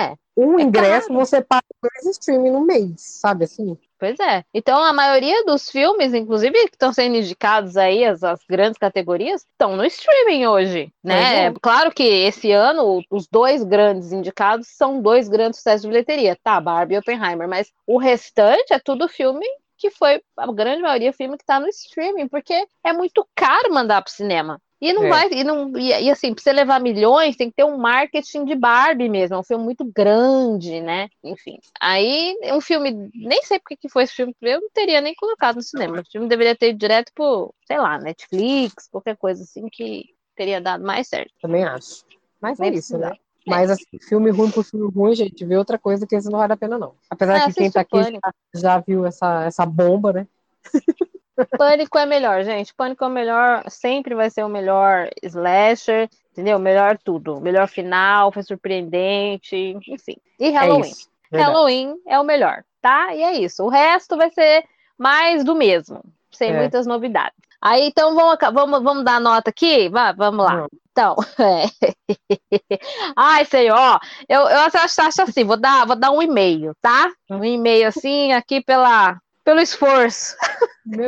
É. 0.00 0.16
Um 0.36 0.58
É 0.58 0.62
ingresso 0.62 1.08
caro. 1.08 1.14
você 1.14 1.40
paga 1.42 1.64
dois 1.82 2.06
streaming 2.18 2.50
no 2.50 2.60
mês, 2.60 2.94
sabe 2.98 3.44
assim? 3.44 3.78
Pois 3.98 4.20
é. 4.20 4.44
Então, 4.52 4.82
a 4.84 4.92
maioria 4.92 5.42
dos 5.46 5.70
filmes, 5.70 6.12
inclusive, 6.12 6.52
que 6.68 6.74
estão 6.74 6.92
sendo 6.92 7.16
indicados 7.16 7.78
aí, 7.78 8.04
as, 8.04 8.22
as 8.22 8.40
grandes 8.48 8.78
categorias, 8.78 9.40
estão 9.42 9.74
no 9.74 9.84
streaming 9.86 10.46
hoje, 10.46 10.92
né? 11.02 11.46
É. 11.46 11.52
Claro 11.62 11.90
que 11.90 12.02
esse 12.02 12.52
ano, 12.52 13.00
os 13.10 13.26
dois 13.26 13.64
grandes 13.64 14.12
indicados 14.12 14.68
são 14.68 15.00
dois 15.00 15.28
grandes 15.28 15.58
sucessos 15.60 15.82
de 15.82 15.88
bilheteria, 15.88 16.36
tá? 16.42 16.60
Barbie 16.60 16.96
e 16.96 16.98
Oppenheimer, 16.98 17.48
mas 17.48 17.72
o 17.86 17.96
restante 17.96 18.74
é 18.74 18.78
tudo 18.78 19.08
filme 19.08 19.46
que 19.78 19.90
foi, 19.90 20.22
a 20.38 20.52
grande 20.52 20.82
maioria, 20.82 21.12
filme 21.12 21.36
que 21.36 21.44
tá 21.44 21.60
no 21.60 21.68
streaming, 21.68 22.28
porque 22.28 22.66
é 22.84 22.92
muito 22.92 23.26
caro 23.34 23.72
mandar 23.72 24.02
pro 24.02 24.12
cinema. 24.12 24.60
E 24.80 24.92
não 24.92 25.04
É. 25.04 25.08
vai, 25.08 25.28
e, 25.32 25.42
não, 25.44 25.76
e, 25.78 25.88
e 25.88 26.10
assim, 26.10 26.34
pra 26.34 26.42
você 26.42 26.52
levar 26.52 26.80
milhões, 26.80 27.34
tem 27.36 27.48
que 27.48 27.56
ter 27.56 27.64
um 27.64 27.78
marketing 27.78 28.44
de 28.44 28.54
Barbie 28.54 29.08
mesmo, 29.08 29.36
é 29.36 29.38
um 29.38 29.42
filme 29.42 29.64
muito 29.64 29.84
grande, 29.84 30.80
né? 30.80 31.08
Enfim. 31.24 31.58
Aí, 31.80 32.36
um 32.52 32.60
filme, 32.60 33.10
nem 33.14 33.42
sei 33.42 33.58
porque 33.58 33.76
que 33.76 33.88
foi 33.88 34.04
esse 34.04 34.14
filme, 34.14 34.34
eu 34.42 34.60
não 34.60 34.68
teria 34.70 35.00
nem 35.00 35.14
colocado 35.14 35.56
no 35.56 35.62
cinema. 35.62 36.00
O 36.00 36.10
filme 36.10 36.28
deveria 36.28 36.54
ter 36.54 36.70
ido 36.70 36.78
direto 36.78 37.10
pro, 37.14 37.54
sei 37.66 37.78
lá, 37.78 37.98
Netflix, 37.98 38.88
qualquer 38.90 39.16
coisa 39.16 39.42
assim 39.42 39.66
que 39.72 40.04
teria 40.36 40.60
dado 40.60 40.84
mais 40.84 41.08
certo. 41.08 41.32
Também 41.40 41.64
acho. 41.64 42.04
Mas 42.40 42.60
é 42.60 42.64
Nem 42.64 42.74
isso, 42.74 42.98
né? 42.98 43.12
Mas 43.46 43.70
assim, 43.70 43.84
filme 44.08 44.30
ruim 44.30 44.50
por 44.50 44.64
filme 44.64 44.90
ruim, 44.92 45.14
gente, 45.14 45.44
vê 45.44 45.56
outra 45.56 45.78
coisa 45.78 46.06
que 46.06 46.16
esse 46.16 46.28
não 46.28 46.38
vale 46.38 46.52
a 46.52 46.56
pena, 46.56 46.78
não. 46.78 46.94
Apesar 47.08 47.40
É, 47.40 47.46
que 47.46 47.54
quem 47.54 47.70
tá 47.70 47.80
aqui 47.80 48.02
já, 48.02 48.10
já 48.54 48.78
viu 48.80 49.06
essa, 49.06 49.44
essa 49.44 49.64
bomba, 49.64 50.12
né? 50.12 50.26
Pânico 51.58 51.98
é 51.98 52.06
melhor, 52.06 52.42
gente. 52.42 52.74
Pânico 52.74 53.04
é 53.04 53.06
o 53.06 53.10
melhor, 53.10 53.64
sempre 53.68 54.14
vai 54.14 54.30
ser 54.30 54.44
o 54.44 54.48
melhor 54.48 55.08
slasher, 55.22 56.08
entendeu? 56.32 56.58
Melhor 56.58 56.98
tudo. 56.98 57.40
Melhor 57.40 57.68
final, 57.68 58.32
foi 58.32 58.42
surpreendente, 58.42 59.76
enfim. 59.86 60.16
E 60.38 60.50
Halloween. 60.50 60.92
É 61.32 61.40
Halloween 61.40 61.94
é 62.06 62.18
o 62.18 62.24
melhor, 62.24 62.64
tá? 62.80 63.14
E 63.14 63.22
é 63.22 63.32
isso. 63.34 63.64
O 63.64 63.68
resto 63.68 64.16
vai 64.16 64.30
ser 64.30 64.64
mais 64.98 65.44
do 65.44 65.54
mesmo, 65.54 66.02
sem 66.30 66.50
é. 66.50 66.56
muitas 66.56 66.86
novidades. 66.86 67.36
Aí, 67.60 67.86
então, 67.86 68.14
vamos, 68.14 68.36
vamos, 68.52 68.82
vamos 68.82 69.04
dar 69.04 69.20
nota 69.20 69.50
aqui? 69.50 69.88
Vá, 69.88 70.12
vamos 70.12 70.44
lá. 70.44 70.54
Vamos. 70.56 70.70
Então, 70.92 71.16
é. 71.38 72.78
Ai, 73.16 73.44
senhor, 73.44 73.76
ó, 73.76 73.98
eu, 74.28 74.40
eu 74.40 74.58
acho, 74.60 75.00
acho 75.00 75.22
assim, 75.22 75.44
vou 75.44 75.58
dar, 75.58 75.86
vou 75.86 75.96
dar 75.96 76.10
um 76.10 76.22
e-mail, 76.22 76.72
tá? 76.80 77.10
Um 77.30 77.44
e-mail 77.44 77.88
assim, 77.88 78.32
aqui 78.32 78.62
pela, 78.62 79.18
pelo 79.46 79.60
esforço. 79.60 80.34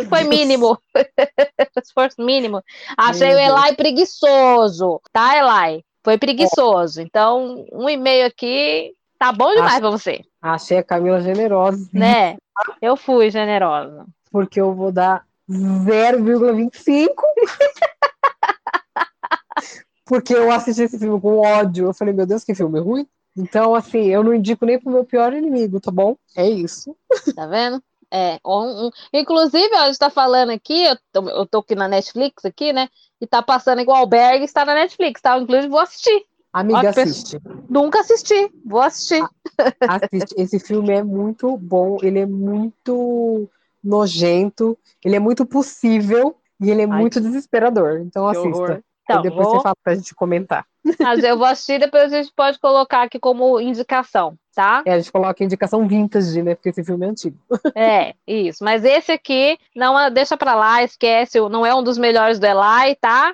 Foi 0.09 0.21
Deus. 0.23 0.29
mínimo. 0.29 0.79
esforço 1.85 2.23
mínimo. 2.25 2.63
Achei 2.97 3.35
Meu 3.35 3.37
o 3.37 3.41
Eli 3.59 3.77
preguiçoso, 3.77 5.01
tá, 5.13 5.37
Eli? 5.37 5.85
Foi 6.05 6.17
preguiçoso. 6.17 7.03
Então, 7.03 7.67
um 7.73 7.91
e-mail 7.91 8.27
aqui 8.27 8.95
tá 9.19 9.33
bom 9.33 9.51
demais 9.51 9.73
Acho- 9.73 9.81
pra 9.81 9.91
você, 9.91 10.21
Achei 10.41 10.79
a 10.79 10.85
Camila 10.85 11.21
generosa, 11.21 11.91
né? 11.93 12.37
Eu 12.81 12.97
fui 12.97 13.29
generosa. 13.29 14.07
porque 14.31 14.61
eu 14.61 14.73
vou 14.73 14.93
dar 14.93 15.25
0,25. 15.51 17.09
porque 20.07 20.33
eu 20.33 20.51
assisti 20.53 20.83
esse 20.83 20.99
filme 20.99 21.21
com 21.21 21.39
ódio. 21.39 21.87
Eu 21.87 21.95
falei, 21.95 22.15
meu 22.15 22.25
Deus, 22.25 22.45
que 22.45 22.55
filme 22.55 22.79
ruim. 22.79 23.07
Então, 23.37 23.75
assim, 23.75 24.07
eu 24.07 24.23
não 24.23 24.35
indico 24.35 24.65
nem 24.65 24.79
pro 24.79 24.93
meu 24.93 25.05
pior 25.05 25.33
inimigo, 25.33 25.81
tá 25.81 25.91
bom? 25.91 26.17
É 26.37 26.49
isso. 26.49 26.97
Tá 27.35 27.47
vendo? 27.47 27.83
É, 28.11 28.39
um- 28.45 28.87
um- 28.87 28.91
inclusive, 29.13 29.71
ó, 29.75 29.81
a 29.83 29.87
gente 29.87 29.99
tá 29.99 30.09
falando 30.11 30.51
aqui, 30.51 30.85
eu 30.85 30.97
tô, 31.13 31.29
eu 31.29 31.47
tô 31.47 31.59
aqui 31.59 31.75
na 31.75 31.87
Netflix 31.89 32.45
aqui, 32.45 32.73
né? 32.73 32.89
E 33.21 33.27
tá 33.27 33.43
passando 33.43 33.81
igual 33.81 33.99
Albergue, 33.99 34.45
está 34.45 34.65
na 34.65 34.75
Netflix, 34.75 35.21
tá? 35.21 35.39
Inclusive, 35.39 35.69
vou 35.69 35.81
assistir. 35.81 36.25
Amiga, 36.53 36.89
assiste. 36.89 37.39
Nunca 37.69 38.01
assisti, 38.01 38.51
vou 38.65 38.81
assistir. 38.81 39.23
Assiste. 39.87 40.35
Esse 40.39 40.59
filme 40.59 40.93
é 40.93 41.03
muito 41.03 41.57
bom, 41.59 41.99
ele 42.03 42.21
é 42.21 42.27
muito 42.27 43.49
nojento, 43.85 44.77
ele 45.05 45.17
é 45.17 45.19
muito 45.21 45.45
possível 45.45 46.37
e 46.61 46.71
ele 46.71 46.83
é 46.83 46.87
Ai, 46.91 47.01
muito 47.01 47.21
desesperador. 47.21 48.01
Então 48.01 48.25
horror. 48.25 48.71
assista. 48.71 48.85
Então, 49.05 49.21
e 49.21 49.23
depois 49.23 49.47
vou, 49.49 49.57
você 49.57 49.63
fala 49.63 49.77
pra 49.83 49.95
gente 49.95 50.15
comentar. 50.15 50.67
mas 51.01 51.23
eu 51.23 51.37
vou 51.39 51.47
assistir, 51.47 51.79
depois 51.79 52.13
a 52.13 52.23
gente 52.23 52.33
pode 52.35 52.59
colocar 52.59 53.03
aqui 53.03 53.19
como 53.19 53.59
indicação, 53.61 54.37
tá? 54.59 54.83
É, 54.85 54.95
a 54.95 54.99
gente 54.99 55.13
coloca 55.13 55.41
a 55.41 55.47
indicação 55.47 55.87
vintage, 55.87 56.43
né? 56.43 56.57
Porque 56.57 56.71
esse 56.71 56.83
filme 56.83 57.07
é 57.07 57.09
antigo. 57.11 57.37
É, 57.77 58.13
isso. 58.27 58.65
Mas 58.65 58.85
esse 58.85 59.13
aqui, 59.13 59.57
não 59.77 59.97
é- 59.99 60.11
deixa 60.11 60.37
pra 60.37 60.57
lá, 60.57 60.83
esquece, 60.83 61.39
não 61.49 61.65
é 61.65 61.73
um 61.73 61.83
dos 61.83 61.97
melhores 61.97 62.41
do 62.41 62.47
Eli, 62.47 62.97
tá? 63.01 63.33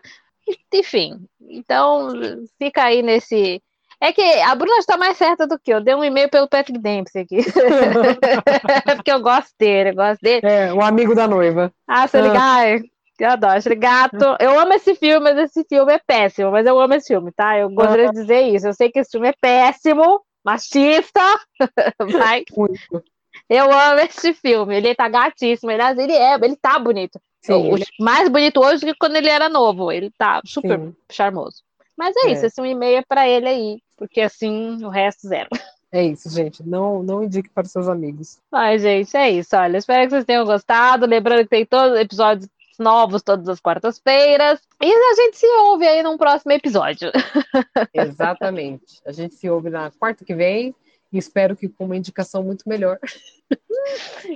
Enfim, 0.75 1.25
então 1.49 2.11
fica 2.59 2.83
aí 2.85 3.01
nesse. 3.03 3.63
É 3.99 4.13
que 4.13 4.21
a 4.43 4.55
Bruna 4.55 4.77
está 4.79 4.99
mais 4.99 5.17
certa 5.17 5.47
do 5.47 5.59
que 5.59 5.73
eu. 5.73 5.81
Dei 5.81 5.95
um 5.95 6.05
e-mail 6.05 6.29
pelo 6.29 6.47
Patrick 6.47 6.79
Dempsey 6.79 7.23
aqui. 7.23 7.39
Porque 8.97 9.11
eu 9.11 9.21
gosto 9.21 9.51
dele, 9.59 9.91
eu 9.91 9.95
gosto 9.95 10.21
dele. 10.21 10.47
É, 10.47 10.73
o 10.75 10.83
amigo 10.83 11.15
da 11.15 11.27
noiva. 11.27 11.73
Ah, 11.89 12.07
se 12.07 12.19
Ah. 12.19 12.21
ligar, 12.21 12.41
ai, 12.59 12.83
eu 13.19 13.31
adoro. 13.31 13.61
Gato. 13.79 14.37
Eu 14.41 14.59
amo 14.61 14.75
esse 14.75 14.95
filme, 14.95 15.21
mas 15.21 15.39
esse 15.39 15.65
filme 15.65 15.91
é 15.95 15.99
péssimo. 16.07 16.51
Mas 16.51 16.67
eu 16.67 16.79
amo 16.79 16.93
esse 16.95 17.07
filme, 17.09 17.33
tá? 17.33 17.57
Eu 17.59 17.71
gostaria 17.71 18.09
de 18.11 18.21
dizer 18.21 18.43
isso. 18.43 18.67
Eu 18.67 18.75
sei 18.75 18.91
que 18.91 18.99
esse 18.99 19.13
filme 19.13 19.29
é 19.29 19.35
péssimo, 19.41 20.21
machista, 20.45 21.21
mas 22.13 22.45
Muito. 22.57 23.03
eu 23.49 23.73
amo 23.73 24.01
esse 24.01 24.33
filme. 24.35 24.77
Ele 24.77 24.95
tá 24.95 25.09
gatíssimo. 25.09 25.71
Aliás, 25.71 25.99
ele 25.99 26.13
é, 26.13 26.35
ele 26.35 26.57
tá 26.57 26.79
bonito. 26.79 27.21
Sim, 27.43 27.71
O- 27.71 27.77
ele- 27.77 27.87
Mais 28.01 28.29
bonito 28.29 28.61
hoje 28.61 28.81
do 28.81 28.93
que 28.93 28.99
quando 28.99 29.17
ele 29.17 29.29
era 29.29 29.49
novo. 29.49 29.91
Ele 29.93 30.11
tá 30.17 30.41
super 30.45 30.79
sim. 30.79 30.95
charmoso. 31.11 31.63
Mas 31.97 32.15
é, 32.17 32.29
É. 32.29 32.33
isso, 32.33 32.47
esse 32.47 32.61
um 32.61 32.67
e-mail 32.67 32.99
é 32.99 33.03
pra 33.07 33.29
ele 33.29 33.49
aí. 33.49 33.79
Porque 33.97 34.21
assim, 34.21 34.85
o 34.85 34.89
resto 34.89 35.27
zero. 35.29 35.49
É 35.97 36.03
isso, 36.03 36.29
gente. 36.29 36.61
Não, 36.69 37.05
não 37.05 37.23
indique 37.23 37.49
para 37.51 37.63
os 37.63 37.71
seus 37.71 37.87
amigos. 37.87 38.41
Ai, 38.51 38.81
gente, 38.81 39.17
é 39.17 39.31
isso. 39.31 39.55
Olha, 39.55 39.77
espero 39.79 40.03
que 40.03 40.11
vocês 40.11 40.25
tenham 40.25 40.45
gostado. 40.45 41.07
Lembrando 41.07 41.45
que 41.45 41.49
tem 41.51 41.65
todos 41.65 41.93
os 41.95 42.01
episódios 42.01 42.49
novos 42.79 43.23
todas 43.23 43.49
as 43.49 43.61
quartas-feiras. 43.61 44.61
E 44.83 44.93
a 44.93 45.15
gente 45.15 45.37
se 45.37 45.47
ouve 45.47 45.87
aí 45.87 46.03
num 46.03 46.17
próximo 46.17 46.53
episódio. 46.53 47.11
Exatamente. 47.93 49.01
A 49.07 49.13
gente 49.13 49.35
se 49.35 49.49
ouve 49.49 49.71
na 49.71 49.91
quarta 49.91 50.25
que 50.25 50.35
vem 50.35 50.75
e 51.13 51.19
espero 51.19 51.57
que 51.57 51.69
com 51.69 51.85
uma 51.85 51.97
indicação 51.97 52.43
muito 52.43 52.69
melhor. 52.69 52.99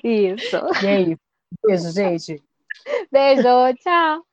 Isso. 0.05 0.57
E 0.83 0.87
é 0.87 1.01
isso. 1.01 1.21
Beijo, 1.65 1.91
gente. 1.91 2.43
Beijo, 3.11 3.43
tchau. 3.83 4.25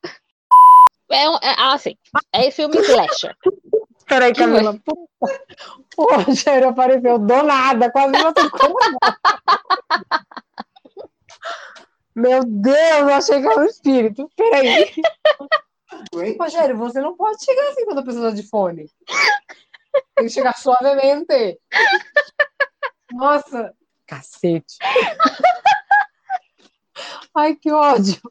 É, 1.12 1.30
um, 1.30 1.36
é 1.36 1.56
assim, 1.74 1.96
é 2.34 2.52
filme 2.52 2.78
slasher. 2.78 3.36
Peraí, 4.08 4.34
Que 4.34 4.40
Camila. 4.40 4.80
O 5.98 6.16
Rogério 6.16 6.70
apareceu 6.70 7.18
do 7.18 7.44
nada, 7.44 7.92
quase 7.92 8.12
não 8.12 8.34
tocou. 8.34 8.76
Meu 12.16 12.44
Deus, 12.46 13.00
eu 13.00 13.14
achei 13.14 13.42
que 13.42 13.48
era 13.48 13.60
um 13.62 13.66
espírito. 13.66 14.30
Peraí. 14.36 14.94
Rogério, 16.40 16.78
você 16.78 17.02
não 17.02 17.16
pode 17.16 17.44
chegar 17.44 17.70
assim 17.70 17.86
quando 17.86 18.00
a 18.00 18.06
pessoa 18.06 18.30
tá 18.30 18.36
de 18.36 18.44
fone. 18.44 18.90
Tem 20.16 20.26
que 20.26 20.30
chegar 20.30 20.56
suavemente. 20.58 21.60
Nossa, 23.12 23.74
cacete. 24.06 24.78
Ai, 27.36 27.56
que 27.56 27.72
ódio. 27.72 28.22